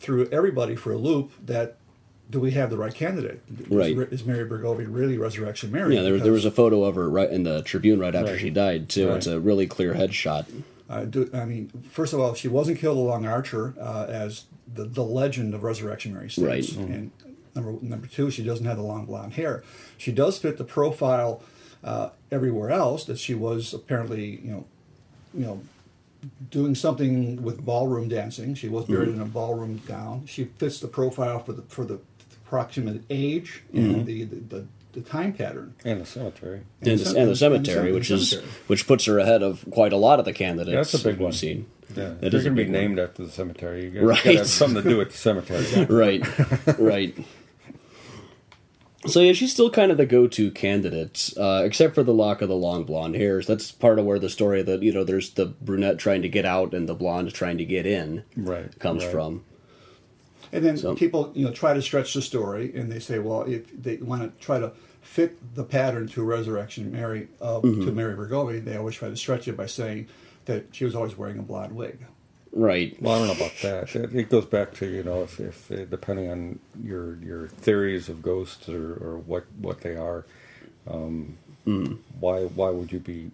[0.00, 1.76] threw everybody for a loop that
[2.30, 3.40] do we have the right candidate?
[3.60, 3.96] Is- Right.
[4.12, 5.94] Is, Mary Bregovy really Resurrection Mary?
[5.94, 8.40] Yeah, there, there was a photo of her right in the Tribune right after Right.
[8.40, 9.08] she died too.
[9.08, 9.16] Right.
[9.16, 10.46] It's a really clear headshot.
[10.90, 14.84] uh, do, I mean, first of all, she wasn't killed along Archer uh, as the,
[14.84, 16.74] the legend of Resurrection Mary states.
[16.74, 16.88] Right.
[16.88, 17.10] And
[17.54, 19.62] number number two, she doesn't have the long blonde hair.
[19.96, 21.42] She does fit the profile
[21.82, 24.64] uh, everywhere else that she was apparently, you know,
[25.34, 25.60] you know,
[26.50, 28.54] doing something with ballroom dancing.
[28.54, 30.26] She was buried in a ballroom gown.
[30.26, 32.00] She fits the profile for the for the
[32.48, 35.74] approximate age and the, the, the the time pattern.
[35.84, 36.62] And the cemetery.
[36.80, 38.52] And, And the, cem- and the cemetery, cem- which is cemetery.
[38.68, 40.72] which puts her ahead of quite a lot of the candidates.
[40.72, 41.32] Yeah, that's a big one.
[41.32, 41.66] Seen.
[41.94, 42.14] Yeah.
[42.20, 42.80] That If is you're going to be big one.
[42.82, 43.84] named after the cemetery.
[43.84, 44.22] You got Right.
[44.22, 45.84] to have something to do with the cemetery.
[45.90, 47.14] right, right.
[49.06, 52.48] So yeah, she's still kind of the go-to candidate, uh, except for the lock of
[52.48, 53.46] the long blonde hairs.
[53.46, 56.44] That's part of where the story that you know there's the brunette trying to get
[56.46, 59.12] out and the blonde trying to get in Right, comes right.
[59.12, 59.44] from.
[60.52, 63.42] And then So- people, you know, try to stretch the story, and they say, well,
[63.42, 67.84] if they want to try to fit the pattern to Resurrection Mary, uh, Mm-hmm.
[67.86, 70.06] to Mary Bregovy, they always try to stretch it by saying
[70.46, 71.98] that she was always wearing a blonde wig.
[72.52, 72.96] Right.
[73.00, 73.94] Well, I don't know about that.
[73.94, 78.08] It, it goes back to you know if, if uh, depending on your your theories
[78.08, 80.24] of ghosts or, or what what they are,
[80.90, 81.36] um,
[82.18, 83.30] why why would you be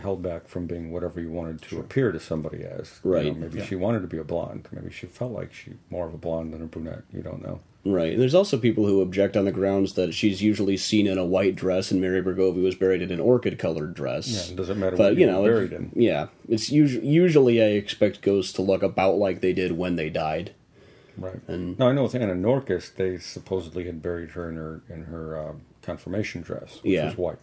[0.00, 3.00] held back from being whatever you wanted to appear to somebody as?
[3.04, 3.36] You know, Right.
[3.36, 3.64] maybe Yeah.
[3.64, 4.68] she wanted to be a blonde.
[4.72, 7.02] Maybe she felt like she more of a blonde than a brunette.
[7.12, 7.60] You don't know.
[7.86, 8.12] Right.
[8.14, 11.24] And there's also people who object on the grounds that she's usually seen in a
[11.24, 14.48] white dress and Mary Bregovy was buried in an orchid colored dress.
[14.50, 15.90] Yeah, doesn't matter But what you know, it- buried in.
[15.94, 20.08] yeah, it's usually usually I expect ghosts to look about like they did when they
[20.08, 20.52] died.
[21.18, 21.40] Right.
[21.46, 25.02] And- now I know with Anna Norcus, they supposedly had buried her in her in
[25.04, 27.04] her um, confirmation dress, which Yeah.
[27.10, 27.38] was white.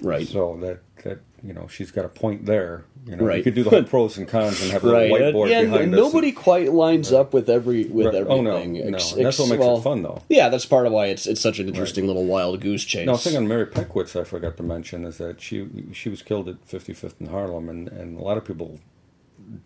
[0.00, 0.26] Right.
[0.26, 2.84] So that that you know she's got a point there.
[3.06, 3.38] You know, Right.
[3.38, 5.10] you could do the whole pros and cons and have a right.
[5.10, 6.00] whiteboard yeah, behind us.
[6.00, 8.14] nobody quite lines up with every with Right.
[8.16, 8.38] everything.
[8.38, 8.80] Oh, no, no.
[8.96, 10.22] Ex- And that's what ex- makes it fun, though.
[10.28, 13.06] Yeah, that's part of why it's it's such an interesting little wild goose chase.
[13.06, 16.22] Now, the thing on Mary Peckwitz I forgot to mention is that she she was
[16.22, 18.80] killed at 55th and Harlem, and, and a lot of people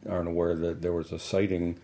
[0.08, 1.78] aren't aware that there was a sighting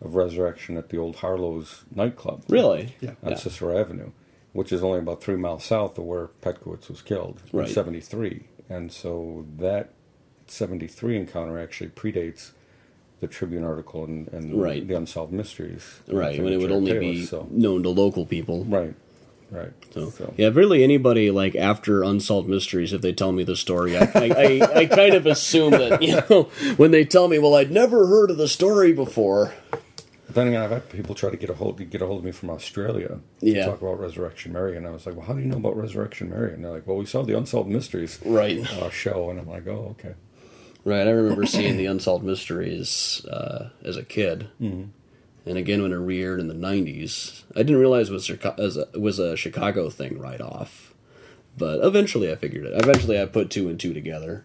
[0.00, 2.44] of resurrection at the old Harlow's nightclub.
[2.48, 2.94] really?
[3.00, 3.12] Yeah.
[3.22, 4.12] on Cicero Avenue,
[4.52, 8.44] which is only about three miles south of where Petkowitz was killed in 73.
[8.70, 9.90] And so that
[10.46, 12.52] 73 encounter actually predates
[13.20, 14.86] the Tribune article and, and Right.
[14.86, 15.98] the Unsolved Mysteries.
[16.08, 16.42] Right.
[16.42, 17.46] When it would only Taylor, be So.
[17.50, 18.64] known to local people.
[18.64, 18.94] Right,
[19.50, 19.72] right.
[19.92, 24.04] So, yeah, really anybody like after Unsolved Mysteries, if they tell me the story, I,
[24.14, 24.30] I,
[24.62, 26.44] I, I kind of assume that, you know,
[26.78, 29.52] when they tell me, well, I'd never heard of the story before.
[30.30, 32.24] But then again, I've had people try to get a hold get a hold of
[32.24, 33.64] me from Australia Yeah.
[33.64, 35.76] to talk about Resurrection Mary, and I was like, "Well, how do you know about
[35.76, 38.60] Resurrection Mary?" And they're like, "Well, we saw the Unsolved Mysteries Right.
[38.80, 40.14] uh, show," and I'm like, "Oh, okay."
[40.84, 41.04] Right.
[41.08, 44.84] I remember seeing the Unsolved Mysteries uh, as a kid, mm-hmm.
[45.46, 47.42] and again when it re-aired in the '90s.
[47.56, 50.94] I didn't realize it was a, was a Chicago thing right off,
[51.58, 52.80] but eventually I figured it.
[52.80, 54.44] Eventually, I put two and two together.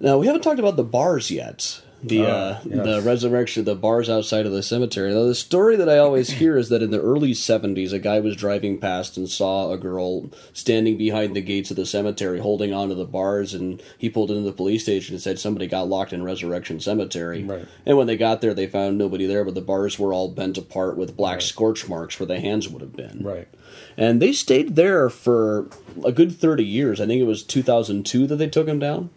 [0.00, 1.82] Now we haven't talked about the bars yet.
[2.02, 2.84] The Ah, uh, yes.
[2.86, 5.12] the resurrection, the bars outside of the cemetery.
[5.12, 8.20] Now the story that I always hear is that in the early '70s, a guy
[8.20, 12.72] was driving past and saw a girl standing behind the gates of the cemetery, holding
[12.72, 16.12] onto the bars, and he pulled into the police station and said somebody got locked
[16.12, 17.42] in Resurrection Cemetery.
[17.42, 17.66] Right.
[17.86, 20.58] And when they got there, they found nobody there, but the bars were all bent
[20.58, 21.42] apart with black Right.
[21.42, 23.20] scorch marks where the hands would have been.
[23.22, 23.48] Right.
[23.96, 25.66] And they stayed there for
[26.04, 27.00] a good 30 years.
[27.00, 29.10] I think it was 2002 that they took him down.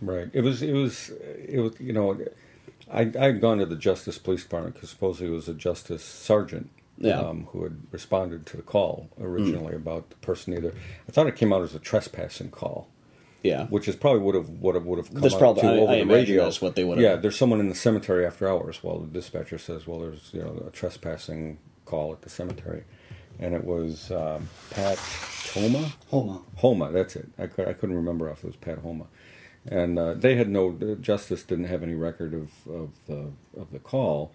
[0.00, 0.28] Right.
[0.32, 0.62] It was.
[0.62, 1.10] It was.
[1.48, 1.78] It was.
[1.80, 2.18] You know,
[2.92, 6.04] I I had gone to the Justice Police Department because supposedly it was a Justice
[6.04, 6.70] Sergeant.
[6.98, 7.20] Yeah.
[7.20, 10.72] Um, who had responded to the call originally about the person either.
[11.06, 12.88] I thought it came out as a trespassing call,
[13.42, 13.66] Yeah.
[13.66, 15.78] which is probably would have would have would have come That's out probably- too I-
[15.78, 16.44] over I the radio.
[16.44, 18.82] that's what they would've- Yeah, there's someone in the cemetery after hours.
[18.82, 22.84] Well, the dispatcher says, well, there's you know a trespassing call at the cemetery,
[23.38, 24.98] and it was um, Pat
[25.52, 25.92] Toma.
[26.08, 26.40] Homa.
[26.56, 27.28] Homa, that's it.
[27.38, 29.04] I, could, I couldn't remember if it was Pat Homa,
[29.68, 33.78] and uh, they had no justice didn't have any record of, of the of the
[33.78, 34.32] call.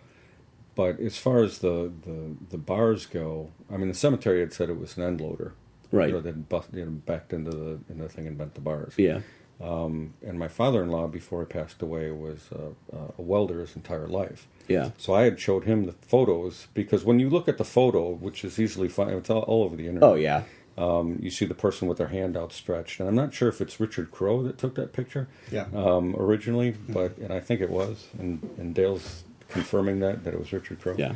[0.73, 4.69] But as far as the, the, the bars go, I mean, the cemetery had said
[4.69, 5.53] it was an end loader,
[5.91, 6.07] Right.
[6.07, 8.61] You know, that bust, you know, backed into the into the thing and bent the
[8.61, 8.93] bars.
[8.97, 9.21] Yeah.
[9.59, 14.07] Um, and my father-in-law, before he passed away, was uh, uh, a welder his entire
[14.07, 14.47] life.
[14.67, 14.91] Yeah.
[14.97, 18.43] So I had showed him the photos because when you look at the photo, which
[18.43, 20.09] is easily found, it's all, all over the internet.
[20.09, 20.43] Oh, yeah.
[20.81, 23.79] Um, you see the person with their hand outstretched, and I'm not sure if it's
[23.79, 25.65] Richard Crowe that took that picture Yeah.
[25.75, 30.39] um, originally, but and I think it was, and, and Dale's confirming that that it
[30.39, 30.95] was Richard Crowe.
[30.97, 31.13] Yeah.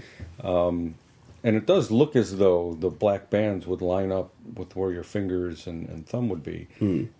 [1.43, 5.03] and it does look as though the black bands would line up with where your
[5.03, 6.67] fingers and, and thumb would be.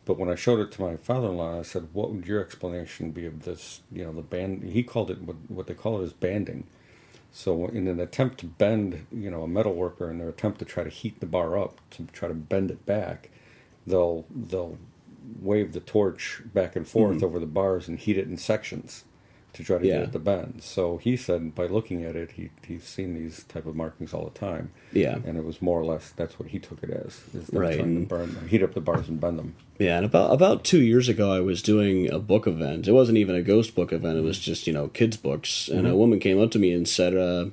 [0.06, 3.26] But when I showed it to my father-in-law, I said, "What would your explanation be
[3.26, 3.82] of this?
[3.92, 6.66] You know, the band." He called it what, what they call it is banding.
[7.38, 10.66] So in an attempt to bend, you know, a metal worker in their attempt to
[10.66, 13.30] try to heat the bar up to try to bend it back,
[13.86, 14.78] they'll they'll
[15.42, 17.26] wave the torch back and forth mm-hmm.
[17.26, 19.04] over the bars and heat it in sections
[19.56, 19.94] to try to Yeah.
[20.00, 20.62] get it to bend.
[20.62, 24.24] So he said by looking at it, he he's seen these type of markings all
[24.32, 24.70] the time.
[24.94, 25.18] Yeah.
[25.26, 27.78] and it was more or less that's what he took it as is them Right,
[27.80, 29.56] trying to burn, heat up the bars and bend them.
[29.80, 32.88] Yeah, and about about two years ago, I was doing a book event.
[32.88, 35.68] It wasn't even a ghost book event; it was just you know kids books.
[35.68, 37.48] And a woman came up to me and said, uh,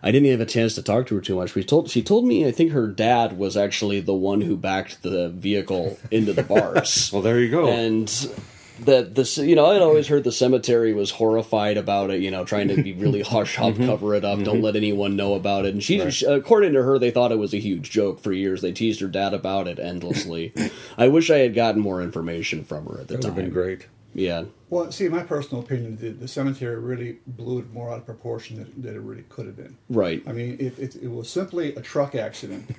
[0.00, 2.26] "I didn't have a chance to talk to her too much." She told she told
[2.26, 6.44] me I think her dad was actually the one who backed the vehicle into the
[6.44, 7.10] bars.
[7.12, 7.66] Well, there you go.
[7.66, 8.08] and
[8.80, 12.44] that this you know I'd always heard the cemetery was horrified about it you know
[12.44, 13.86] trying to be really hush hush mm-hmm.
[13.86, 14.64] cover it up don't mm-hmm.
[14.64, 15.74] let anyone know about it.
[15.74, 18.62] And she, she- according to her they thought it was a huge joke for years.
[18.62, 20.52] They teased her dad about it endlessly.
[20.98, 23.34] I wish I had gotten more information from her at the that would time.
[23.34, 23.86] have been great.
[24.12, 24.44] yeah.
[24.70, 28.56] Well, see, my personal opinion, the, the cemetery really blew it more out of proportion
[28.56, 29.76] than, than it really could have been.
[29.88, 30.20] right.
[30.26, 32.74] I mean, it, it, it was simply a truck accident.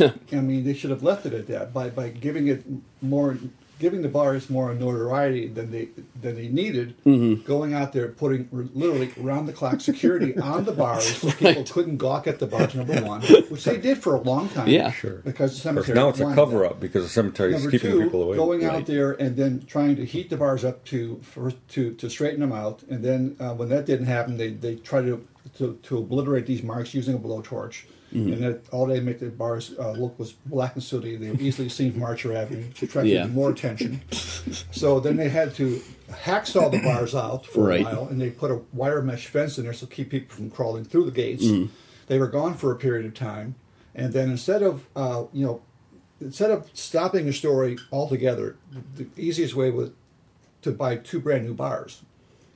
[0.32, 1.72] I mean, they should have left it at that.
[1.72, 2.64] By, by giving it
[3.00, 3.38] more,
[3.78, 5.88] giving the bars more notoriety than they
[6.20, 6.94] than they needed.
[7.04, 7.42] Mm-hmm.
[7.46, 11.98] Going out there, putting literally round the clock security on the bars, so people couldn't
[11.98, 12.74] gawk at the bars.
[12.74, 14.68] Number one, which they did for a long time.
[14.68, 14.90] Yeah.
[14.92, 15.18] Sure.
[15.24, 18.22] because the cemetery now it's a cover up because the cemetery is keeping two, people
[18.22, 18.36] away.
[18.36, 18.74] going Right.
[18.76, 22.40] out there and then trying to heat the bars up to for, to to straighten
[22.40, 25.26] them out, and then uh, when that didn't happen, they they try to
[25.58, 27.84] to, to obliterate these marks using a blowtorch,
[28.14, 28.32] Mm-hmm.
[28.34, 31.16] and that all they make the bars uh, look was black and sooty.
[31.16, 33.26] They were easily seen from Archer Avenue, attracting Yeah.
[33.26, 34.00] more attention.
[34.70, 35.80] so then they had to
[36.10, 37.80] hacksaw the bars out for Right.
[37.80, 40.50] a while, and they put a wire mesh fence in there so keep people from
[40.50, 41.44] crawling through the gates.
[41.44, 41.72] Mm-hmm.
[42.06, 43.56] They were gone for a period of time,
[43.94, 45.62] and then instead of uh, you know
[46.20, 48.56] instead of stopping the story altogether,
[48.96, 49.90] the, the easiest way was
[50.62, 52.02] to buy two brand new bars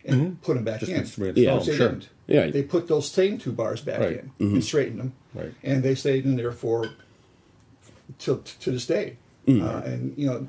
[0.05, 1.35] and put them back Just in.
[1.37, 1.57] Yeah.
[1.57, 1.89] Which they sure.
[1.89, 2.09] didn't.
[2.27, 2.47] Yeah.
[2.51, 4.25] They put those same two bars back Right.
[4.39, 5.55] in and straightened them, Right.
[5.63, 6.91] and they stayed in there for
[8.19, 9.17] till to this day.
[9.49, 10.47] Uh, and you know,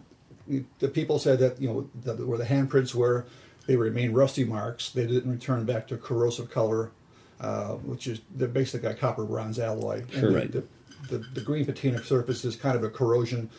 [0.80, 3.26] the people said that you know that where the handprints were,
[3.68, 4.90] they remained rusty marks.
[4.90, 6.92] They didn't return back to corrosive color,
[7.40, 10.04] uh, which is they're basically a copper bronze alloy.
[10.14, 10.52] And the- Right.
[10.52, 10.64] the,
[11.10, 13.50] the, the green patina surface is kind of a corrosion,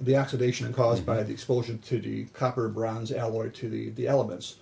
[0.00, 4.56] the oxidation caused by the exposure to the copper bronze alloy to the, the elements.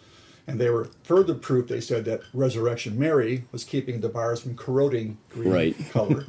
[0.47, 4.57] And they were further proof, they said, that Resurrection Mary was keeping the bars from
[4.57, 5.77] corroding green Right.
[5.93, 6.25] color.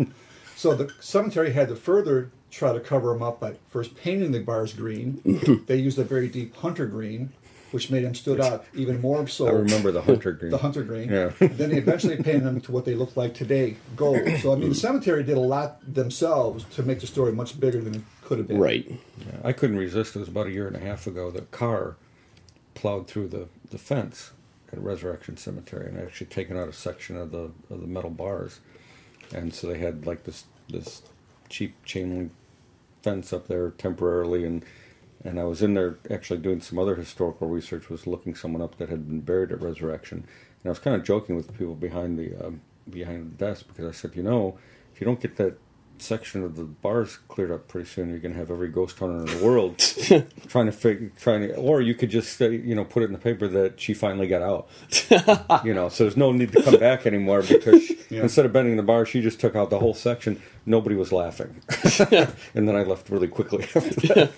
[0.56, 4.40] so the cemetery had to further try to cover them up by first painting the
[4.40, 5.64] bars green.
[5.68, 7.32] they used a very deep hunter green.
[7.72, 9.48] which made them stood out even more so.
[9.48, 10.52] I remember the hunter green.
[10.52, 11.10] the hunter green.
[11.10, 11.32] Yeah.
[11.40, 14.20] then they eventually painted them to what they look like today, gold.
[14.44, 17.82] So I mean, the cemetery did a lot themselves to make the story much bigger
[17.82, 18.60] than it could have been.
[18.60, 18.88] Right.
[19.18, 20.16] Yeah, I couldn't resist.
[20.16, 21.32] It was about a year and a half ago.
[21.32, 21.96] The car
[22.76, 24.32] plowed through the, the fence
[24.72, 28.62] at Resurrection Cemetery and actually taken out a section of the of the metal bars,
[29.34, 31.02] and so they had like this this
[31.50, 32.32] cheap chain link
[33.02, 34.64] fence up there temporarily, and
[35.26, 37.90] and I was in there actually doing some other historical research.
[37.90, 41.04] Was looking someone up that had been buried at Resurrection, and I was kind of
[41.04, 44.58] joking with the people behind the um, behind the desk because I said, you know,
[44.94, 45.58] if you don't get that
[46.04, 49.20] section of the bars cleared up pretty soon, you're going to have every ghost hunter
[49.20, 49.78] in the world
[50.50, 53.14] trying to figure, trying to, or you could just say, you know, put it in
[53.14, 54.68] the paper that she finally got out.
[55.66, 58.22] you know, so there's no need to come back anymore because Yeah.
[58.22, 60.40] instead of bending the bar, she just took out the whole section.
[60.66, 61.62] Nobody was laughing,
[62.54, 64.32] and then I left really quickly after that.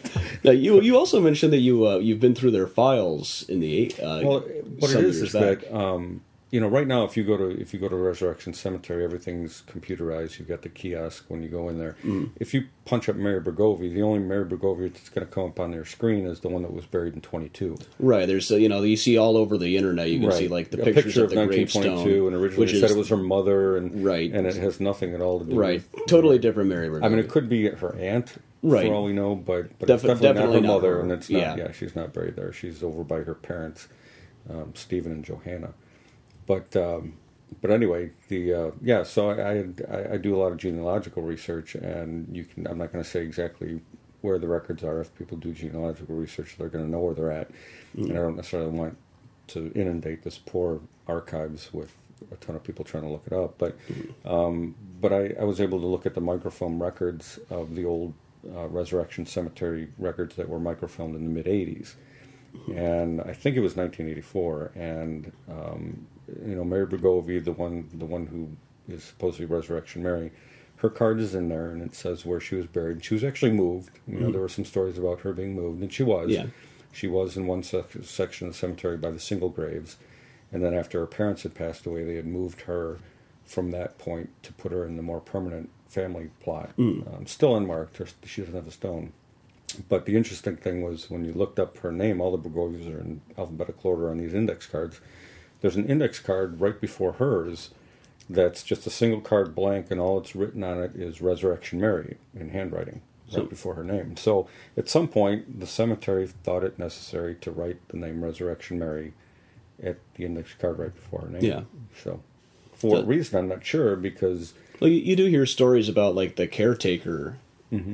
[0.43, 3.75] Now, you you also mentioned that you uh, you've been through their files in the
[3.77, 3.99] eight.
[3.99, 5.59] Uh, Well, what it some is is back.
[5.61, 6.21] that um,
[6.55, 9.63] you know right now if you go to if you go to Resurrection Cemetery, everything's
[9.67, 10.39] computerized.
[10.39, 11.97] You've got the kiosk when you go in there.
[12.01, 12.29] Mm.
[12.37, 15.59] If you punch up Mary Bergovia, the only Mary Bergovia that's going to come up
[15.59, 17.77] on their screen is the one that was buried in 22.
[17.99, 20.09] right, there's uh, you know you see all over the internet.
[20.09, 22.73] You can see like the a pictures picture of the 1922, gravestone, and originally which
[22.73, 24.31] it said is it was her mother, and Right.
[24.31, 26.87] and it has nothing at all to do right, with totally different Mary.
[27.03, 28.87] I mean, it could be her aunt, Right.
[28.87, 31.01] for all we know, but but it's definitely, definitely not not her mother, her.
[31.01, 31.37] and it's not.
[31.41, 31.55] Yeah.
[31.57, 31.71] Yeah.
[31.73, 32.53] she's not buried there.
[32.53, 33.89] She's over by her parents,
[34.49, 35.73] um, Stephen and Johanna.
[36.47, 37.13] But um,
[37.61, 39.03] but anyway, the uh, yeah.
[39.03, 42.67] So I, I I do a lot of genealogical research, and you can.
[42.67, 43.81] I'm not going to say exactly
[44.21, 45.01] where the records are.
[45.01, 47.49] If people do genealogical research, they're going to know where they're at,
[47.95, 48.97] and I don't necessarily want
[49.47, 51.93] to inundate this poor archives with
[52.31, 53.57] a ton of people trying to look it up.
[53.57, 53.77] But
[54.25, 58.13] um, but I, I was able to look at the microfilm records of the old
[58.47, 61.95] uh, Resurrection Cemetery records that were microfilmed in the mid '80s,
[62.73, 64.71] and I think it was 1984.
[64.75, 70.31] And um, you know, Mary Bergovia, the one the one who is supposedly Resurrection Mary.
[70.77, 73.03] Her card is in there, and it says where she was buried.
[73.03, 73.91] She was actually moved.
[74.07, 76.29] You know, there were some stories about her being moved, and she was.
[76.29, 76.47] Yeah.
[76.91, 79.97] She was in one sec- section of the cemetery by the single graves,
[80.51, 82.99] and then after her parents had passed away, they had moved her
[83.43, 86.71] from that point to put her in the more permanent family plot.
[87.07, 87.97] Um, still unmarked.
[87.97, 89.13] Her, she doesn't have a stone.
[89.89, 92.99] But the interesting thing was when you looked up her name, all the Bergovias are
[92.99, 94.99] in alphabetical order on these index cards.
[95.61, 97.71] There's an index card right before hers
[98.29, 102.17] that's just a single card blank, and all it's written on it is Resurrection Mary
[102.35, 103.01] in handwriting
[103.35, 104.15] right before her name.
[104.17, 104.47] So
[104.77, 109.13] at some point, the cemetery thought it necessary to write the name Resurrection Mary
[109.81, 111.43] at the index card right before her name.
[111.43, 111.61] Yeah.
[112.03, 112.21] So
[112.73, 116.47] for what reason, I'm not sure because Well, you, do hear stories about like the
[116.47, 117.37] caretaker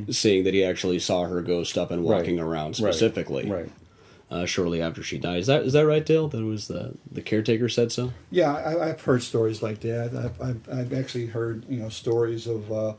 [0.10, 2.44] saying that he actually saw her ghost up and walking Mm-hmm.
[2.46, 2.52] Right.
[2.54, 3.70] around specifically right.
[4.32, 5.40] Uh, shortly after she died.
[5.40, 6.30] Is that is that right, Dale?
[6.30, 8.14] That was the the caretaker said so.
[8.30, 10.16] Yeah, I, I've heard stories like that.
[10.16, 12.94] I've, I've, I've actually heard you know stories of uh,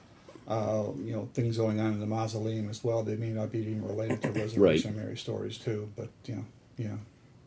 [0.46, 3.02] uh, you know things going on in the mausoleum as well.
[3.02, 6.44] They may not be even related to Resurrection Mary stories too, but you know,
[6.76, 6.96] yeah.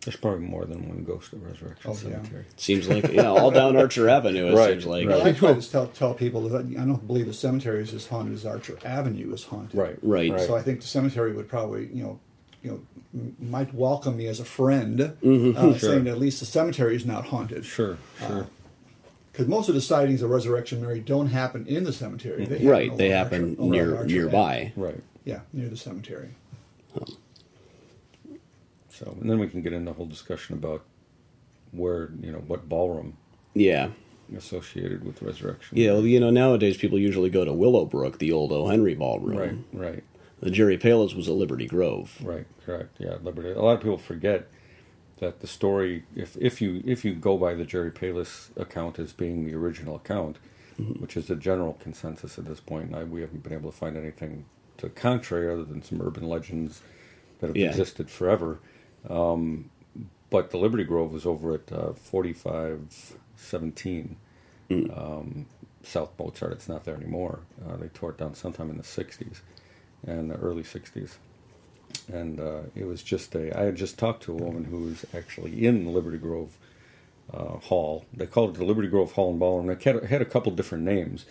[0.04, 2.42] There's probably more than one ghost at Resurrection Oh, yeah.
[2.58, 4.48] Seems like yeah, all down Archer Avenue.
[4.48, 7.26] It Right, seems like Well, I try to tell, tell people that I don't believe
[7.26, 9.76] the cemetery is as haunted as Archer Avenue is haunted.
[9.76, 9.98] Right.
[10.04, 10.40] Right.
[10.42, 12.20] So I think the cemetery would probably, you know,
[12.66, 12.72] you
[13.14, 15.56] know, might welcome me as a friend, Mm-hmm.
[15.58, 15.90] uh, Sure.
[15.92, 17.64] saying that at least the cemetery is not haunted.
[17.66, 18.48] Sure, sure.
[19.32, 22.46] Because most of the sightings of Resurrection Mary don't happen in the cemetery.
[22.46, 22.86] They right.
[22.86, 24.74] happen They happen Archer- near Archer nearby.
[24.76, 25.02] right.
[25.26, 26.30] Yeah, near the cemetery.
[28.90, 30.84] So, and then we can get into a whole discussion about
[31.72, 33.18] where, you know, what ballroom
[33.54, 33.90] Yeah.
[34.36, 35.78] associated with Resurrection.
[35.78, 38.68] Yeah, well, you know, nowadays people usually go to Willowbrook, the old O.
[38.68, 39.38] Henry ballroom.
[39.74, 40.04] Right, right,
[40.42, 42.18] The Jerry Palus was at Liberty Grove.
[42.24, 42.96] right, correct.
[43.00, 43.50] Yeah, Liberty.
[43.52, 44.48] A lot of people forget
[45.20, 49.14] that the story, if if you if you go by the Jerry Palus account as
[49.14, 50.38] being the original account,
[50.80, 51.00] Mm-hmm.
[51.02, 53.78] which is the general consensus at this point, and I, we haven't been able to
[53.78, 54.44] find anything
[54.76, 56.82] to the contrary other than some urban legends
[57.40, 57.70] that have Yeah.
[57.70, 58.60] existed forever.
[59.10, 59.70] Um,
[60.30, 64.18] but the Liberty Grove was over at uh, 4517
[64.70, 64.98] Mm.
[64.98, 65.46] um,
[65.84, 66.52] South Mozart.
[66.54, 67.42] It's not there anymore.
[67.66, 69.42] Uh, they tore it down sometime in the 60s
[70.06, 71.16] and the early 60s.
[72.12, 73.58] And uh, it was just a.
[73.58, 76.58] I had just talked to a woman who was actually in Liberty Grove
[77.34, 78.06] uh, Hall.
[78.14, 79.70] They called it the Liberty Grove Hall and Ballroom.
[79.70, 81.26] It had, it had a couple different names.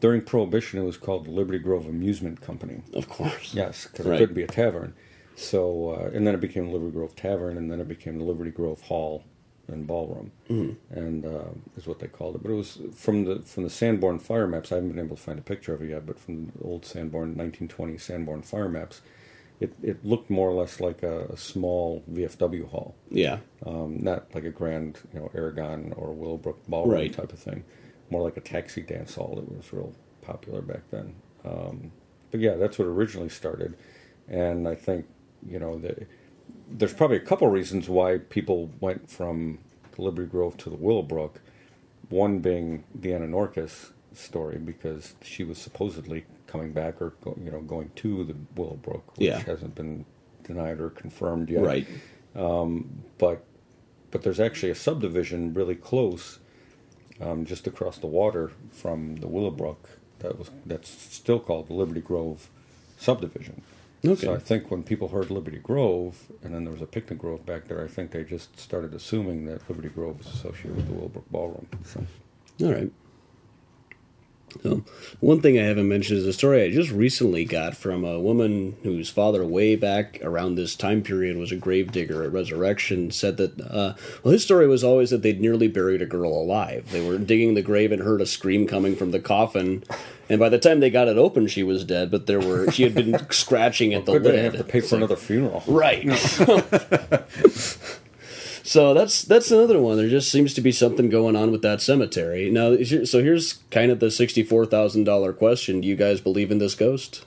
[0.00, 2.82] During Prohibition, it was called the Liberty Grove Amusement Company.
[2.94, 3.54] Of course.
[3.54, 4.14] Yes, because Right.
[4.16, 4.94] it couldn't be a tavern.
[5.36, 8.50] So, uh, and then it became Liberty Grove Tavern, and then it became the Liberty
[8.50, 9.24] Grove Hall
[9.68, 10.32] and Ballroom,
[10.90, 11.44] and uh,
[11.76, 12.42] is what they called it.
[12.42, 14.70] But it was from the from the Sanborn fire maps.
[14.72, 16.84] I haven't been able to find a picture of it yet, but from the old
[16.84, 19.00] Sanborn 1920 Sanborn fire maps,
[19.60, 23.38] it, it looked more or less like a, a small VFW hall, Yeah.
[23.64, 27.12] um, not like a grand, you know, Aragon or Willowbrook ballroom Right.
[27.12, 27.64] type of thing.
[28.10, 31.14] More like a taxi dance hall that was real popular back then.
[31.44, 31.92] Um,
[32.30, 33.76] but yeah, that's what originally started,
[34.28, 35.06] and I think
[35.46, 36.06] you know that
[36.68, 39.58] there's probably a couple reasons why people went from
[39.98, 41.40] Liberty Grove to the Willowbrook.
[42.08, 47.50] One being the Anna Norcus story because she was supposedly coming back or go, you
[47.50, 49.38] know going to the Willowbrook, which Yeah.
[49.40, 50.04] hasn't been
[50.44, 51.86] denied or confirmed yet Right.
[53.18, 53.44] but
[54.10, 56.38] but there's actually a subdivision really close,
[57.20, 62.00] um, just across the water from the Willowbrook that was that's still called the Liberty
[62.00, 62.48] Grove
[62.96, 63.62] subdivision.
[64.04, 64.26] Okay.
[64.26, 67.46] So I think when people heard Liberty Grove, and then there was a picnic grove
[67.46, 70.92] back there, I think they just started assuming that Liberty Grove was associated with the
[70.92, 71.68] Willowbrook Ballroom.
[71.84, 72.04] So,
[72.62, 72.92] All right.
[74.62, 74.84] So,
[75.20, 78.76] one thing I haven't mentioned is a story I just recently got from a woman
[78.82, 83.10] whose father, way back around this time period, was a gravedigger at Resurrection.
[83.10, 86.90] Said that, uh, well, his story was always that they'd nearly buried a girl alive.
[86.92, 89.84] They were digging the grave and heard a scream coming from the coffin,
[90.28, 92.10] and by the time they got it open, she was dead.
[92.10, 94.34] But there were she had been scratching at the good lid.
[94.34, 95.62] they have to pay for another funeral.
[95.66, 96.04] Right.
[98.64, 99.98] so that's that's another one.
[99.98, 102.50] There just seems to be something going on with that cemetery.
[102.50, 106.58] Now, so here's kind of the sixty-four thousand dollar question: Do you guys believe in
[106.58, 107.26] this ghost?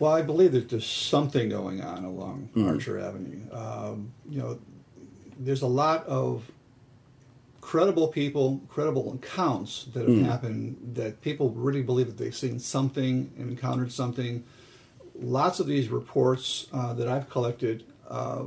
[0.00, 3.40] Well, I believe that there's something going on along Archer Avenue.
[3.52, 4.58] Um, you know,
[5.38, 6.50] there's a lot of
[7.60, 13.32] credible people, credible accounts that have happened that people really believe that they've seen something,
[13.38, 14.44] and encountered something.
[15.14, 18.42] Lots of these reports uh, that I've collected, uh,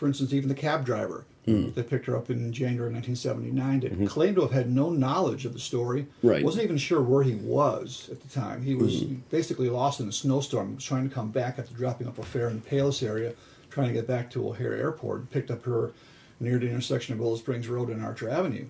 [0.00, 1.72] for instance, even the cab driver hmm.
[1.72, 4.06] that picked her up in January 1979 that mm-hmm.
[4.06, 6.42] claimed to have had no knowledge of the story, Right.
[6.42, 8.62] wasn't even sure where he was at the time.
[8.62, 9.16] He was mm-hmm.
[9.30, 12.48] basically lost in a snowstorm, was trying to come back after dropping off a fare
[12.48, 13.34] in the Palos area,
[13.68, 15.92] trying to get back to O'Hare Airport, picked up her
[16.40, 18.64] near the intersection of Willow Springs Road and Archer Avenue.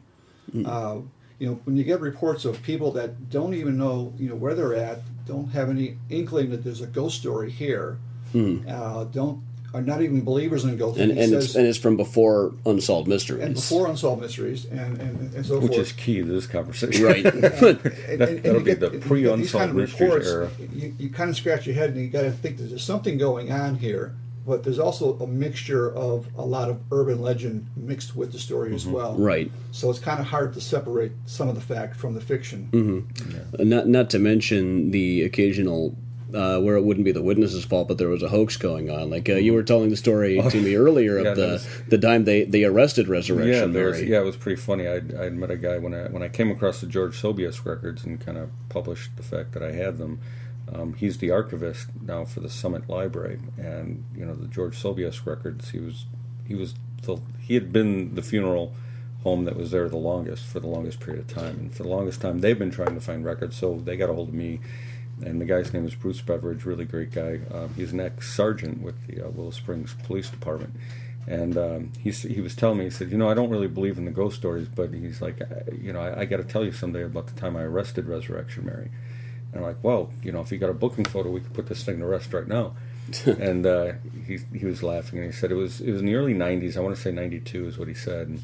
[0.53, 0.67] Mm.
[0.67, 1.03] Uh,
[1.39, 4.57] you know, when you get reports of people that don't even know, you know, where
[4.57, 7.99] they're at, don't have any inkling that there's a ghost story here,
[8.33, 8.63] hmm.
[8.69, 9.41] uh, don't
[9.73, 10.99] are not even believers in ghosts.
[11.01, 13.43] And and says- it's, and it's from before Unsolved Mysteries.
[13.43, 15.81] and before unsolved mysteries and, and, and so Which forth.
[15.87, 17.05] is key to this conversation.
[17.05, 17.25] right.
[17.25, 20.51] And- and- that'll and be you the pre-Unsolved these kind of Mysteries reports, era.
[20.73, 23.17] You, you kind of scratch your head and you got to think that there's something
[23.19, 24.15] going on here,
[24.47, 28.75] but there's also a mixture of a lot of urban legend mixed with the story
[28.75, 29.15] as well.
[29.17, 29.51] Right.
[29.71, 33.07] So it's kind of hard to separate some of the fact from the fiction.
[33.59, 35.97] Uh, Not not to mention the occasional.
[36.35, 39.11] Uh, where it wouldn't be the witness's fault, but there was a hoax going on.
[39.11, 41.99] Like uh, you were telling the story to me earlier of that the was- the
[41.99, 44.09] time they, they arrested Resurrection Yeah, was, Mary.
[44.11, 44.87] yeah, it was pretty funny.
[44.87, 48.05] I I met a guy when I when I came across the George Sobius records
[48.05, 50.21] and kind of published the fact that I had them.
[50.73, 55.27] Um, he's the archivist now for the Summit Library, and you know the George Sobius
[55.27, 55.71] records.
[55.71, 56.07] He was
[56.47, 58.73] he was the, he had been the funeral
[59.25, 61.89] home that was there the longest for the longest period of time, and for the
[61.89, 63.57] longest time they've been trying to find records.
[63.57, 64.61] So they got a hold of me,
[65.25, 67.41] and the guy's name is Bruce Beveridge, really great guy.
[67.53, 70.75] Um, he's an ex sergeant with the uh, Willow Springs Police Department.
[71.27, 73.99] And um, he he was telling me, he said, you know, I don't really believe
[73.99, 76.65] in the ghost stories, but he's like, I, you know, I, I got to tell
[76.65, 78.91] you someday about the time I arrested Resurrection Mary.
[79.53, 81.67] And I'm like, well, you know, if you got a booking photo, we could put
[81.67, 82.75] this thing to rest right now.
[83.27, 83.93] and uh,
[84.27, 86.77] he he was laughing, and he said it was it was in the early '90s.
[86.77, 88.43] I want to say '92 is what he said, and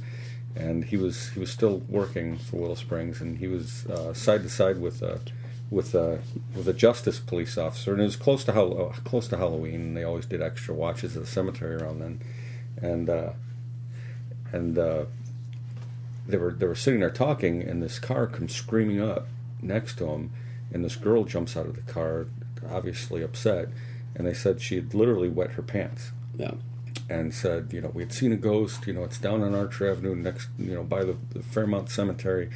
[0.57, 4.43] and he was he was still working for Willow Springs, and he was uh, side
[4.43, 5.19] to side with uh,
[5.71, 6.17] with uh,
[6.55, 9.97] with a justice police officer, and it was close to Hall- close to Halloween, and
[9.97, 12.21] they always did extra watches at the cemetery around then,
[12.81, 13.31] and uh,
[14.53, 15.05] and uh,
[16.27, 19.27] they were they were sitting there talking, and this car comes screaming up
[19.63, 20.31] next to him,
[20.73, 22.27] and this girl jumps out of the car,
[22.71, 23.69] obviously upset,
[24.15, 26.53] and they said she had literally wet her pants Yeah.
[27.09, 28.87] and said, you know, we had seen a ghost.
[28.87, 32.51] You know, it's down on Archer Avenue, next, you know, by the, the Fairmount Cemetery,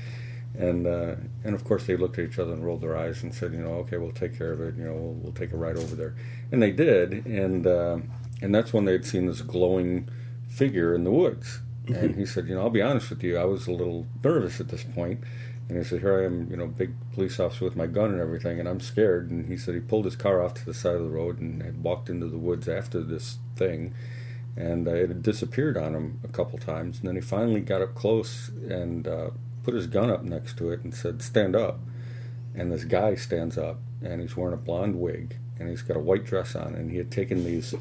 [0.60, 3.34] and uh, and of course they looked at each other and rolled their eyes and
[3.34, 4.76] said, you know, okay, we'll take care of it.
[4.76, 6.14] You know, we'll, we'll take a ride over there,
[6.52, 7.98] and they did, and uh,
[8.42, 10.08] and that's when they'd seen this glowing
[10.48, 11.60] figure in the woods.
[11.88, 14.60] And he said, you know, I'll be honest with you, I was a little nervous
[14.60, 15.24] at this point.
[15.68, 18.20] And he said, here I am, you know, big police officer with my gun and
[18.20, 19.30] everything, and I'm scared.
[19.30, 21.62] And he said he pulled his car off to the side of the road and
[21.62, 23.94] had walked into the woods after this thing
[24.56, 26.98] and uh, it had disappeared on him a couple times.
[26.98, 29.30] And then he finally got up close and uh,
[29.62, 31.80] put his gun up next to it and said, "Stand up."
[32.54, 36.00] And this guy stands up, and he's wearing a blonde wig, and he's got a
[36.00, 37.74] white dress on, and he had taken these.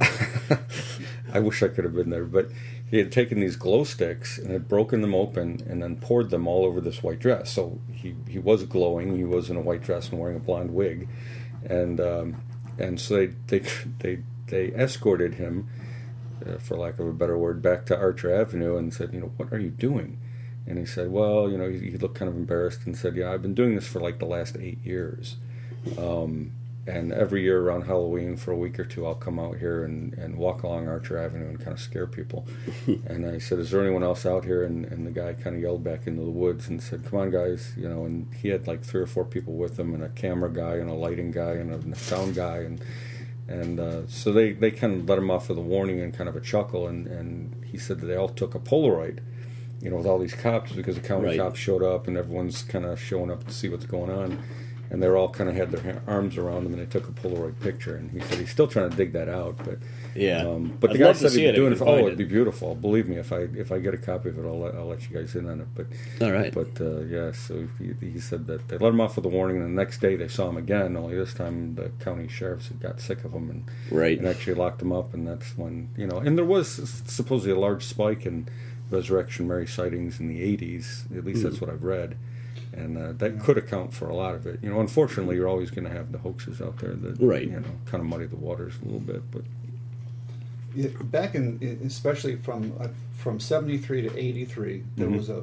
[1.32, 2.48] I wish I could have been there, but
[2.90, 6.46] he had taken these glow sticks and had broken them open and then poured them
[6.46, 7.50] all over this white dress.
[7.50, 9.16] So he, he was glowing.
[9.16, 11.08] He was in a white dress and wearing a blonde wig,
[11.64, 12.42] and um,
[12.78, 15.68] and so they they they they escorted him,
[16.46, 19.32] uh, for lack of a better word, back to Archer Avenue and said, you know,
[19.36, 20.18] what are you doing?
[20.66, 23.32] And he said, well, you know, he, he looked kind of embarrassed and said, yeah,
[23.32, 25.36] I've been doing this for like the last eight years.
[25.98, 26.52] Um,
[26.86, 30.12] and every year around Halloween for a week or two, I'll come out here and,
[30.14, 32.46] and walk along Archer Avenue and kind of scare people.
[33.06, 35.62] and I said, "Is there anyone else out here?" And, and the guy kind of
[35.62, 38.04] yelled back into the woods and said, "Come on, guys!" You know.
[38.04, 40.90] And he had like three or four people with him, and a camera guy, and
[40.90, 42.84] a lighting guy, and a, and a sound guy, and
[43.48, 46.28] and uh, so they, they kind of let him off with a warning and kind
[46.28, 46.86] of a chuckle.
[46.86, 49.20] And, and he said that they all took a Polaroid,
[49.84, 51.38] you know, with all these cops because the county Right.
[51.38, 54.42] cops showed up and everyone's kind of showing up to see what's going on
[54.90, 57.58] and they're all kind of had their arms around them, and they took a Polaroid
[57.60, 57.96] picture.
[57.96, 59.78] And he said he's still trying to dig that out, but
[60.14, 60.46] Yeah.
[60.46, 61.76] Um, but I'd the guy said he'd it doing it.
[61.78, 62.74] For, oh, it'd be beautiful.
[62.76, 65.08] Believe me, if I if I get a copy of it, I'll let, I'll let
[65.08, 65.66] you guys in on it.
[65.74, 65.86] But
[66.24, 66.54] All right.
[66.54, 69.56] but uh, yeah, so he, he said that they let him off with a warning,
[69.56, 70.96] and the next day they saw him again.
[70.96, 74.16] Only this time the county sheriffs had got sick of him and Right.
[74.18, 75.12] and actually locked him up.
[75.14, 76.18] And that's when you know.
[76.18, 76.68] And there was
[77.06, 78.46] supposedly a large spike in
[78.94, 81.16] Resurrection Mary sightings in the '80s.
[81.16, 82.16] At least that's what I've read.
[82.72, 84.58] And uh, that could account for a lot of it.
[84.62, 87.44] You know, unfortunately, you're always going to have the hoaxes out there that, Right.
[87.44, 89.22] you know, kind of muddy the waters a little bit.
[89.30, 89.42] But
[90.74, 95.16] Yeah, back in, in- especially from uh, from seventy three to eighty three, there Mhm.
[95.16, 95.36] was a,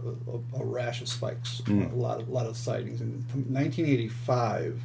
[0.56, 1.92] a, a rash of spikes, Mm.
[1.92, 3.00] a lot of lot of sightings.
[3.02, 4.82] And from nineteen eighty five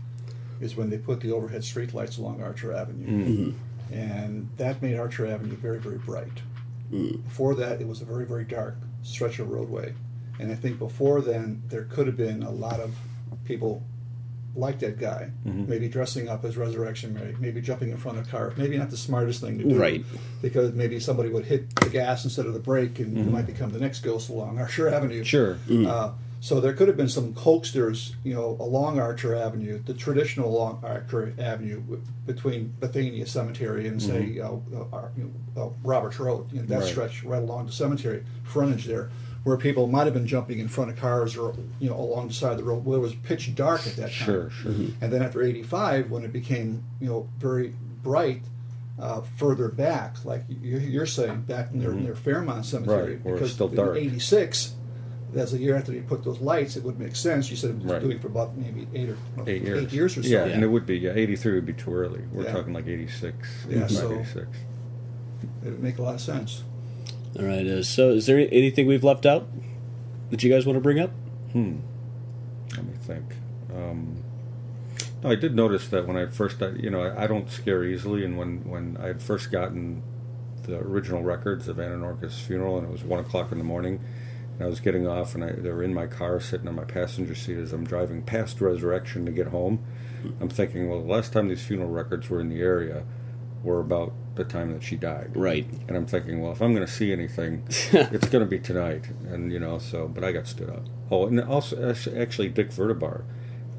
[0.60, 3.54] is when they put the overhead street lights along Archer Avenue, Mm.
[3.92, 6.38] and that made Archer Avenue very very bright.
[6.92, 7.24] Mm.
[7.24, 9.92] Before that, it was a very very dark stretch of roadway,
[10.38, 12.94] and I think before then there could have been a lot of
[13.44, 13.82] people
[14.54, 15.68] like that guy, Mhm.
[15.68, 18.88] maybe dressing up as Resurrection Mary, maybe jumping in front of a car, maybe not
[18.88, 20.02] the smartest thing to do, Right.
[20.40, 23.32] Because maybe somebody would hit the gas instead of the brake, and you Mhm.
[23.32, 25.24] might become the next ghost along our Archer Avenue.
[25.24, 26.12] sure, Uh,
[26.46, 30.78] so there could have been some hoaxsters, you know, along Archer Avenue, the traditional along
[30.84, 31.82] Archer Avenue
[32.24, 36.66] between Bethania Cemetery and say uh, uh, Ar- you know, uh, Roberts Road, you know,
[36.66, 36.88] that Right.
[36.88, 39.10] stretch right along the cemetery frontage there,
[39.42, 42.34] where people might have been jumping in front of cars or you know along the
[42.34, 44.26] side of the road where it was pitch dark at that time.
[44.26, 44.72] sure, sure.
[45.00, 47.74] And then after '85, when it became you know very
[48.04, 48.42] bright.
[48.98, 53.10] Uh, further back, like you- you're saying, back near, near Fairmount Cemetery, Mm-hmm.
[53.12, 54.72] Right, where it's because still in '86,
[55.36, 57.50] that's a year after they put those lights, it would make sense.
[57.50, 58.02] You said it was Right.
[58.02, 59.82] doing for about maybe eight or well, Eight years.
[59.84, 60.28] eight years or so.
[60.28, 60.52] Yeah, Yeah.
[60.54, 60.96] and it would be.
[60.98, 62.20] Yeah, 83 would be too early.
[62.32, 62.52] We're Yeah.
[62.52, 63.36] talking like 86.
[63.68, 64.48] Yeah, so- 86.
[65.64, 66.62] It would make a lot of sense.
[67.38, 67.66] All right.
[67.66, 69.46] Uh, so, is there anything we've left out
[70.30, 71.10] that you guys want to bring up?
[71.52, 71.76] Hmm.
[72.76, 73.24] Let me think.
[73.74, 74.16] Um,
[75.22, 77.84] no, I did notice that when I first, I- you know, I, I don't scare
[77.84, 80.02] easily, and when when I had first gotten
[80.64, 84.00] the original records of Anna Norcus' funeral, and it was one o'clock in the morning,
[84.58, 86.84] and I was getting off, and I, they were in my car, sitting on my
[86.84, 89.84] passenger seat as I'm driving past Resurrection to get home.
[90.40, 93.04] I'm thinking, well, the last time these funeral records were in the area
[93.62, 95.32] were about the time that she died.
[95.34, 95.66] Right.
[95.88, 99.08] And I'm thinking, well, if I'm going to see anything, it's going to be tonight.
[99.28, 100.84] And, you know, so, but I got stood up.
[101.10, 103.24] Oh, and also, actually, Dick Verderbar,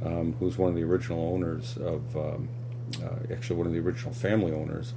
[0.04, 2.50] um, who's one of the original owners of, um,
[3.04, 4.94] uh, actually, one of the original family owners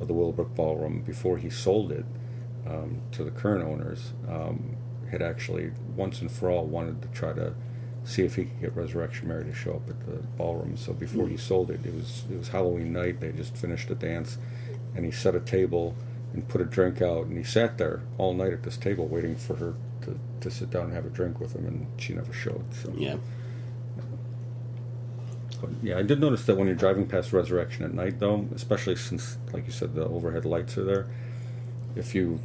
[0.00, 2.04] of the Willowbrook Ballroom before he sold it
[2.66, 4.76] um, to the current owners, um,
[5.14, 7.54] had actually, once and for all, wanted to try to
[8.04, 10.76] see if he could get Resurrection Mary to show up at the ballroom.
[10.76, 13.20] So before he sold it, it was it was Halloween night.
[13.20, 14.36] They just finished a dance,
[14.94, 15.96] and he set a table
[16.34, 19.36] and put a drink out, and he sat there all night at this table waiting
[19.36, 22.32] for her to, to sit down and have a drink with him, and she never
[22.32, 22.64] showed.
[22.74, 23.16] So Yeah.
[25.60, 28.96] but yeah, I did notice that when you're driving past Resurrection at night, though, especially
[28.96, 31.06] since, like you said, the overhead lights are there.
[31.96, 32.40] If you,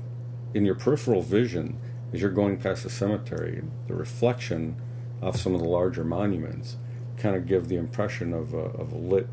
[0.53, 1.79] in your peripheral vision,
[2.13, 4.75] as you're going past the cemetery, the reflection
[5.21, 6.77] off some of the larger monuments
[7.17, 9.27] kind of give the impression of a, of a lit,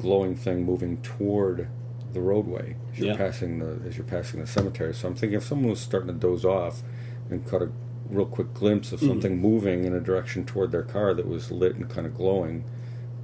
[0.00, 1.68] glowing thing moving toward
[2.12, 3.16] the roadway as you're Yeah.
[3.16, 4.94] passing the as you're passing the cemetery.
[4.94, 6.82] So I'm thinking if someone was starting to doze off
[7.30, 7.70] and caught a
[8.08, 9.08] real quick glimpse of mm-hmm.
[9.08, 12.64] something moving in a direction toward their car that was lit and kind of glowing,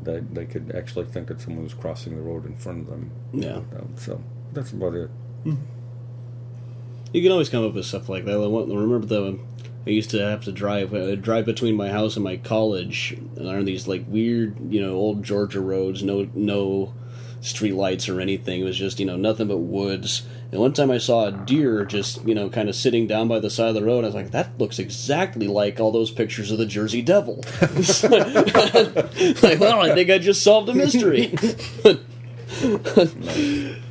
[0.03, 3.11] that they could actually think that someone was crossing the road in front of them.
[3.33, 3.61] Yeah.
[3.97, 5.11] So that's about it.
[5.45, 5.63] Mm-hmm.
[7.13, 8.33] You can always come up with stuff like that.
[8.33, 9.39] I remember the
[9.87, 13.65] I used to have to drive uh, drive between my house and my college on
[13.65, 16.93] these like weird, you know, old Georgia roads, no no
[17.41, 18.61] street lights or anything.
[18.61, 20.27] It was just, you know, nothing but woods.
[20.53, 23.39] And one time I saw a deer just, you know, kind of sitting down by
[23.39, 24.05] the side of the road.
[24.05, 27.37] I was like, that looks exactly like all those pictures of the Jersey Devil.
[27.63, 31.33] like, well, I think I just solved a mystery.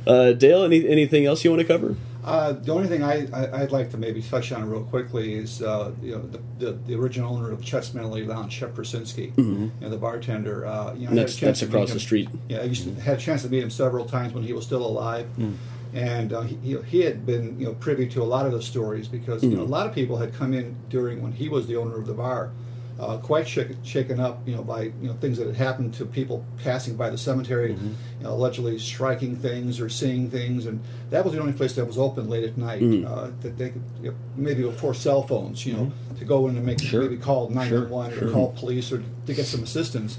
[0.06, 1.96] uh, Dale, any, anything else you want to cover?
[2.24, 5.62] Uh, the only thing I, I, would like to maybe touch on real quickly is
[5.62, 9.62] uh, you know the, the, the, original owner of Chet's Melody Lounge, Shep Krasinski, mm-hmm.
[9.62, 10.66] you know, the bartender.
[10.66, 12.28] Uh, you know, that's, that's across the street.
[12.48, 14.64] Yeah, I used to, had a chance to meet him several times when he was
[14.64, 15.28] still alive.
[15.38, 15.56] Mm.
[15.92, 19.08] And uh, he, he had been you know privy to a lot of the stories
[19.08, 19.52] because mm-hmm.
[19.52, 21.98] you know, a lot of people had come in during when he was the owner
[21.98, 22.52] of the bar
[23.00, 26.04] uh, quite shaken, shaken up, you know, by you know things that had happened to
[26.04, 27.86] people passing by the cemetery, mm-hmm.
[28.18, 31.86] you know, allegedly striking things or seeing things, and that was the only place that
[31.86, 33.06] was open late at night mm-hmm.
[33.06, 36.18] uh, that they could you know, maybe before cell phones, you know, mm-hmm.
[36.18, 37.00] to go in and make sure.
[37.00, 40.18] maybe call nine one one or call police or to get some assistance.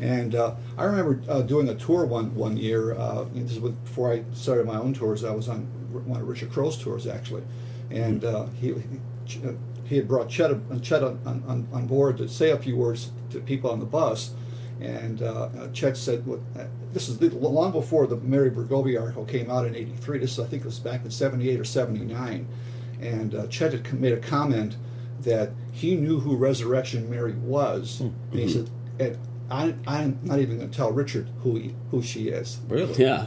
[0.00, 2.94] And uh, I remember uh, doing a tour one one year.
[2.94, 5.24] Uh, this is before I started my own tours.
[5.24, 5.60] I was on
[6.06, 7.42] one of Richard Crowe's tours actually,
[7.90, 8.34] and mm-hmm.
[8.34, 9.50] uh, he, he
[9.84, 10.50] he had brought Chet,
[10.82, 14.32] Chet on, on, on, board to say a few words to people on the bus.
[14.80, 19.24] And uh, uh Chet said, well, uh, this is long before the Mary Bregovy article
[19.24, 20.18] came out in 83.
[20.18, 22.46] This, I think, it was back in 78 or 79.
[23.00, 24.76] And uh, Chet had made a comment
[25.20, 28.00] that he knew who Resurrection Mary was.
[28.00, 28.30] Mm-hmm.
[28.32, 29.18] And he said, and
[29.50, 32.60] I, I'm not even going to tell Richard who, he, who she is.
[32.68, 32.94] Really?
[32.94, 33.26] Yeah.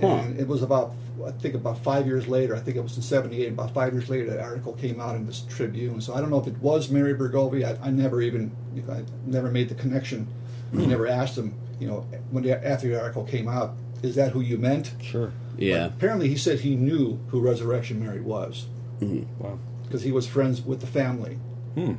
[0.00, 0.06] Huh.
[0.08, 0.94] And it was about
[1.26, 3.48] I think about five years later, I think it was in '78.
[3.48, 6.00] About five years later, that article came out in this Tribune.
[6.00, 7.64] So I don't know if it was Mary Bregovy.
[7.64, 8.50] I, I never even,
[8.90, 10.26] I never made the connection.
[10.72, 10.88] Mm-hmm.
[10.88, 14.40] never asked him, you know, when the, after the article came out, is that who
[14.40, 14.94] you meant?
[15.02, 15.32] Sure.
[15.58, 15.88] Yeah.
[15.88, 18.66] But apparently, he said he knew who Resurrection Mary was.
[19.00, 19.42] Mm-hmm.
[19.42, 19.58] Wow.
[19.82, 21.38] Because he was friends with the family.
[21.74, 21.94] Hmm.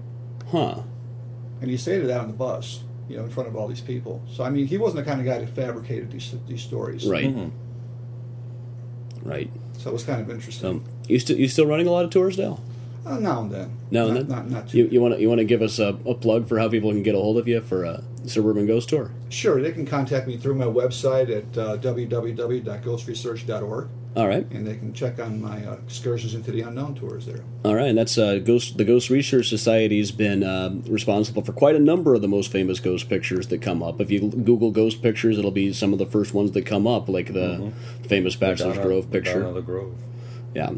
[0.50, 0.82] Huh.
[1.62, 4.24] And he stated that on the bus, you know, in front of all these people.
[4.32, 7.08] So I mean, he wasn't the kind of guy that fabricated these these stories.
[7.08, 7.26] Right.
[7.26, 7.50] Mm-hmm.
[9.24, 9.50] Right.
[9.78, 10.70] So it was kind of interesting.
[10.70, 12.60] Um, you still you still running a lot of tours now?
[13.06, 13.78] Uh, now and then.
[13.92, 14.28] Now and then.
[14.28, 14.80] Not, not too.
[14.80, 16.92] You, you want to you want to give us a, a, plug for how people
[16.92, 19.12] can get a hold of you for a suburban ghost tour?
[19.30, 23.88] Sure, they can contact me through my website at uh, www.ghostresearch.org.
[24.16, 24.46] All right.
[24.52, 27.44] And they can check on my uh, excursions into the unknown tours there.
[27.66, 28.78] All right, and that's uh, Ghost.
[28.78, 32.80] The Ghost Research Society's been uh, responsible for quite a number of the most famous
[32.80, 34.00] ghost pictures that come up.
[34.00, 37.10] If you Google ghost pictures, it'll be some of the first ones that come up,
[37.10, 38.04] like the mm-hmm.
[38.04, 39.40] famous Bachelor's Madonna, Grove picture.
[39.40, 39.96] Madonna the Grove.
[40.54, 40.74] Yeah.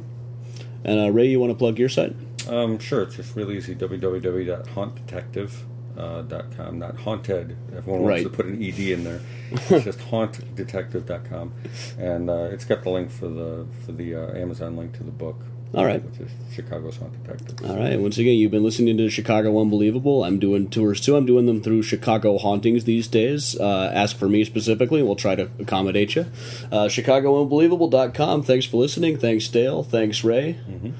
[0.85, 2.15] And uh, Ray, you want to plug your site?
[2.47, 3.01] Um, sure.
[3.01, 3.75] It's just really easy.
[3.75, 6.23] www.hauntdetective.com uh,
[6.55, 7.57] .com, not haunted.
[7.75, 8.23] Everyone wants right.
[8.23, 9.21] to put an ed in there.
[9.51, 11.53] It's just hauntdetective.com,
[11.99, 15.11] and uh, it's got the link for the for the uh, Amazon link to the
[15.11, 15.37] book.
[15.73, 17.69] All right, which is Chicago's Haunt Detective.
[17.69, 17.99] All right.
[17.99, 20.23] Once again, you've been listening to Chicago Unbelievable.
[20.23, 21.17] I'm doing tours too.
[21.17, 23.59] I'm doing them through Chicago Hauntings these days.
[23.59, 25.03] Uh, ask for me specifically.
[25.03, 26.27] We'll try to accommodate you.
[26.71, 28.43] Uh, ChicagoUnbelievable.com.
[28.43, 29.17] Thanks for listening.
[29.17, 29.83] Thanks, Dale.
[29.83, 30.59] Thanks, Ray.
[30.69, 30.91] Mm-hmm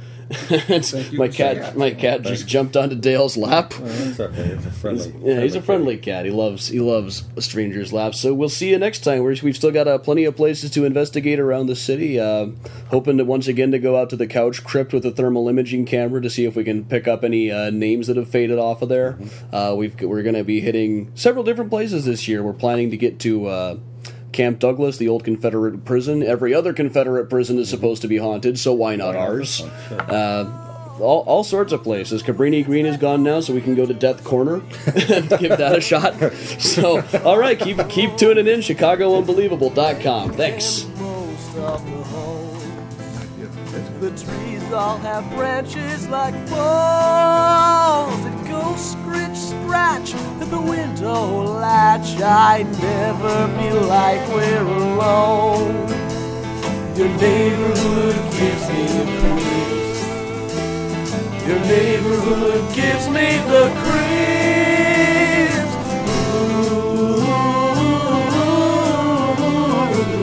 [1.14, 3.74] my cat, my cat just jumped onto Dale's lap.
[3.76, 4.42] Oh, that's okay.
[4.42, 5.12] It's a friendly.
[5.12, 6.26] He's, yeah, he's a friendly cat.
[6.26, 8.20] He loves he loves a stranger's laps.
[8.20, 9.24] So we'll see you next time.
[9.24, 12.20] We're, we've still got uh, plenty of places to investigate around the city.
[12.20, 12.48] Uh,
[12.90, 15.86] hoping to once again to go out to the couch crypt with a thermal imaging
[15.86, 18.82] camera to see if we can pick up any uh, names that have faded off
[18.82, 19.14] of there.
[19.14, 19.56] Mm-hmm.
[19.56, 22.44] Uh, we've we're going to be hitting several different places this year.
[22.44, 23.78] We're planning to get to uh,
[24.36, 26.22] Camp Douglas, the old Confederate prison.
[26.22, 29.62] Every other Confederate prison is supposed to be haunted, so why not ours?
[29.62, 30.62] Uh,
[31.00, 32.22] all, all, sorts of places.
[32.22, 35.76] Cabrini Green is gone now, so we can go to Death Corner and give that
[35.78, 36.16] a shot.
[36.62, 38.60] So, all right, keep keep tuning in.
[38.60, 40.34] ChicagoUnbelievable.com.
[40.34, 40.86] Thanks
[44.76, 52.20] all have branches like balls that go scritch scratch at the window latch.
[52.22, 55.88] I'd never be like we're alone.
[56.98, 60.02] Your neighborhood gives me the creeps.
[61.48, 65.72] Your neighborhood gives me the creeps.
[66.36, 67.24] Ooh,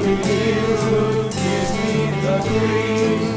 [0.04, 3.31] your neighborhood gives me the creeps.